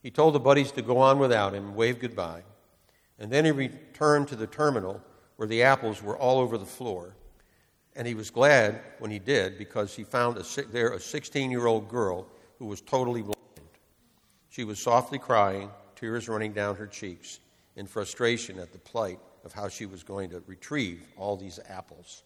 He 0.02 0.12
told 0.12 0.36
the 0.36 0.40
buddies 0.40 0.74
to 0.74 0.82
go 0.82 0.98
on 0.98 1.18
without 1.18 1.54
him 1.54 1.68
and 1.68 1.76
wave 1.78 2.00
goodbye. 2.00 2.44
And 3.18 3.32
then 3.32 3.46
he 3.46 3.52
returned 3.52 4.28
to 4.30 4.36
the 4.36 4.48
terminal 4.48 5.02
where 5.36 5.48
the 5.48 5.64
apples 5.64 6.02
were 6.02 6.18
all 6.18 6.40
over 6.40 6.58
the 6.58 6.66
floor. 6.66 7.16
And 7.96 8.08
he 8.08 8.16
was 8.16 8.30
glad 8.30 8.82
when 9.00 9.12
he 9.12 9.20
did 9.20 9.58
because 9.58 9.96
he 9.96 10.04
found 10.04 10.38
a, 10.38 10.44
there 10.72 10.94
a 10.94 11.00
16 11.00 11.52
year 11.52 11.68
old 11.68 11.88
girl 11.90 12.28
who 12.60 12.66
was 12.66 12.82
totally 12.82 13.22
blind. 13.22 13.38
She 14.50 14.64
was 14.64 14.80
softly 14.80 15.20
crying, 15.20 15.70
tears 15.96 16.30
running 16.30 16.54
down 16.54 16.76
her 16.76 16.88
cheeks 16.88 17.40
in 17.76 17.88
frustration 17.88 18.60
at 18.60 18.72
the 18.72 18.80
plight 18.80 19.20
of 19.44 19.54
how 19.54 19.68
she 19.68 19.86
was 19.86 20.04
going 20.04 20.30
to 20.30 20.44
retrieve 20.48 21.06
all 21.18 21.36
these 21.36 21.60
apples. 21.70 22.24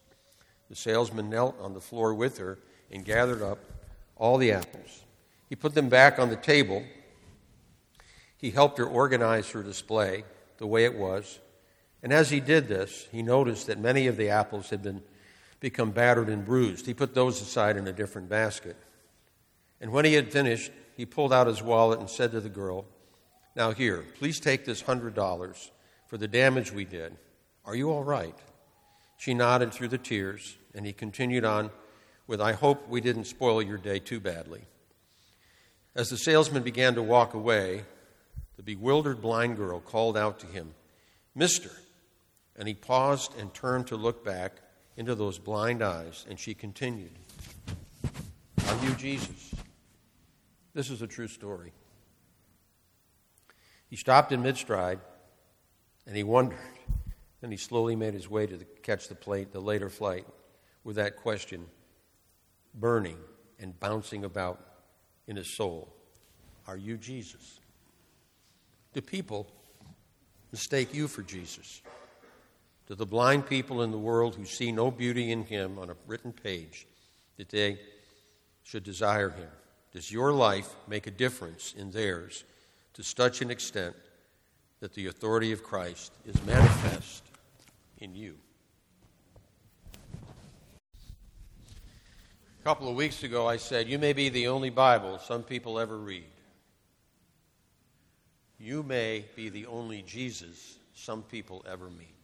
The 0.69 0.75
salesman 0.75 1.29
knelt 1.29 1.59
on 1.59 1.73
the 1.73 1.81
floor 1.81 2.13
with 2.13 2.37
her 2.37 2.59
and 2.91 3.05
gathered 3.05 3.41
up 3.41 3.59
all 4.15 4.37
the 4.37 4.51
apples. 4.51 5.03
He 5.49 5.55
put 5.55 5.73
them 5.73 5.89
back 5.89 6.19
on 6.19 6.29
the 6.29 6.35
table. 6.35 6.83
He 8.37 8.51
helped 8.51 8.77
her 8.77 8.85
organize 8.85 9.49
her 9.51 9.63
display 9.63 10.23
the 10.57 10.67
way 10.67 10.85
it 10.85 10.95
was. 10.95 11.39
And 12.03 12.13
as 12.13 12.29
he 12.29 12.39
did 12.39 12.67
this, 12.67 13.07
he 13.11 13.21
noticed 13.21 13.67
that 13.67 13.79
many 13.79 14.07
of 14.07 14.17
the 14.17 14.29
apples 14.29 14.69
had 14.69 14.83
been 14.83 15.01
become 15.59 15.91
battered 15.91 16.29
and 16.29 16.45
bruised. 16.45 16.85
He 16.85 16.93
put 16.93 17.15
those 17.15 17.41
aside 17.41 17.77
in 17.77 17.87
a 17.87 17.93
different 17.93 18.29
basket. 18.29 18.77
And 19.81 19.91
when 19.91 20.05
he 20.05 20.13
had 20.13 20.31
finished, 20.31 20.71
he 20.95 21.05
pulled 21.05 21.33
out 21.33 21.47
his 21.47 21.63
wallet 21.63 21.99
and 21.99 22.09
said 22.09 22.31
to 22.31 22.41
the 22.41 22.49
girl, 22.49 22.85
Now 23.55 23.71
here, 23.71 24.03
please 24.19 24.39
take 24.39 24.65
this 24.65 24.81
hundred 24.81 25.15
dollars 25.15 25.71
for 26.07 26.17
the 26.17 26.27
damage 26.27 26.71
we 26.71 26.85
did. 26.85 27.17
Are 27.65 27.75
you 27.75 27.91
all 27.91 28.03
right? 28.03 28.37
She 29.17 29.33
nodded 29.33 29.73
through 29.73 29.89
the 29.89 29.97
tears, 29.97 30.57
and 30.75 30.85
he 30.85 30.93
continued 30.93 31.43
on 31.43 31.71
with, 32.27 32.39
I 32.39 32.53
hope 32.53 32.87
we 32.87 33.01
didn't 33.01 33.25
spoil 33.25 33.61
your 33.61 33.77
day 33.77 33.99
too 33.99 34.19
badly. 34.19 34.61
As 35.95 36.09
the 36.09 36.17
salesman 36.17 36.61
began 36.61 36.93
to 36.95 37.01
walk 37.01 37.33
away, 37.33 37.83
the 38.57 38.63
bewildered 38.63 39.21
blind 39.21 39.57
girl 39.57 39.79
called 39.79 40.15
out 40.15 40.39
to 40.39 40.47
him, 40.47 40.75
Mister. 41.33 41.71
And 42.57 42.67
he 42.67 42.73
paused 42.73 43.37
and 43.39 43.53
turned 43.53 43.87
to 43.87 43.95
look 43.95 44.25
back 44.25 44.53
into 44.95 45.13
those 45.13 45.37
blind 45.37 45.83
eyes, 45.83 46.25
and 46.27 46.39
she 46.39 46.53
continued, 46.53 47.11
Are 48.67 48.85
you 48.85 48.93
Jesus? 48.95 49.53
This 50.73 50.89
is 50.89 51.01
a 51.01 51.07
true 51.07 51.27
story. 51.27 51.71
He 53.89 53.95
stopped 53.95 54.31
in 54.31 54.41
mid 54.41 54.57
stride 54.57 54.99
and 56.05 56.15
he 56.15 56.23
wondered. 56.23 56.57
and 57.41 57.51
he 57.51 57.57
slowly 57.57 57.95
made 57.95 58.13
his 58.13 58.29
way 58.29 58.47
to 58.47 58.57
the, 58.57 58.65
catch 58.81 59.07
the 59.07 59.15
plate, 59.15 59.51
the 59.51 59.59
later 59.59 59.89
flight, 59.89 60.25
with 60.83 60.95
that 60.95 61.15
question 61.15 61.65
burning 62.73 63.17
and 63.59 63.79
bouncing 63.79 64.23
about 64.23 64.59
in 65.27 65.35
his 65.35 65.55
soul 65.55 65.93
Are 66.67 66.77
you 66.77 66.97
Jesus? 66.97 67.59
Do 68.93 69.01
people 69.01 69.47
mistake 70.51 70.93
you 70.93 71.07
for 71.07 71.21
Jesus? 71.21 71.81
To 72.87 72.95
the 72.95 73.05
blind 73.05 73.47
people 73.47 73.81
in 73.81 73.91
the 73.91 73.97
world 73.97 74.35
who 74.35 74.45
see 74.45 74.71
no 74.71 74.89
beauty 74.91 75.31
in 75.31 75.43
him 75.43 75.77
on 75.77 75.89
a 75.89 75.95
written 76.07 76.31
page, 76.31 76.87
that 77.35 77.49
they 77.49 77.79
should 78.63 78.83
desire 78.83 79.29
him? 79.29 79.49
Does 79.91 80.11
your 80.11 80.31
life 80.31 80.73
make 80.87 81.05
a 81.05 81.11
difference 81.11 81.73
in 81.77 81.91
theirs 81.91 82.45
to 82.93 83.03
such 83.03 83.41
an 83.41 83.51
extent 83.51 83.95
that 84.79 84.93
the 84.93 85.07
authority 85.07 85.51
of 85.51 85.63
Christ 85.63 86.13
is 86.25 86.41
manifest 86.45 87.23
in 87.99 88.15
you? 88.15 88.37
A 92.61 92.63
couple 92.63 92.89
of 92.89 92.95
weeks 92.95 93.23
ago, 93.23 93.47
I 93.47 93.57
said, 93.57 93.87
You 93.87 93.99
may 93.99 94.13
be 94.13 94.29
the 94.29 94.47
only 94.47 94.69
Bible 94.69 95.19
some 95.19 95.43
people 95.43 95.79
ever 95.79 95.97
read. 95.97 96.23
You 98.59 98.81
may 98.83 99.25
be 99.35 99.49
the 99.49 99.65
only 99.67 100.01
Jesus 100.01 100.77
some 100.93 101.23
people 101.23 101.65
ever 101.69 101.89
meet. 101.89 102.16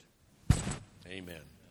Amen. 1.08 1.62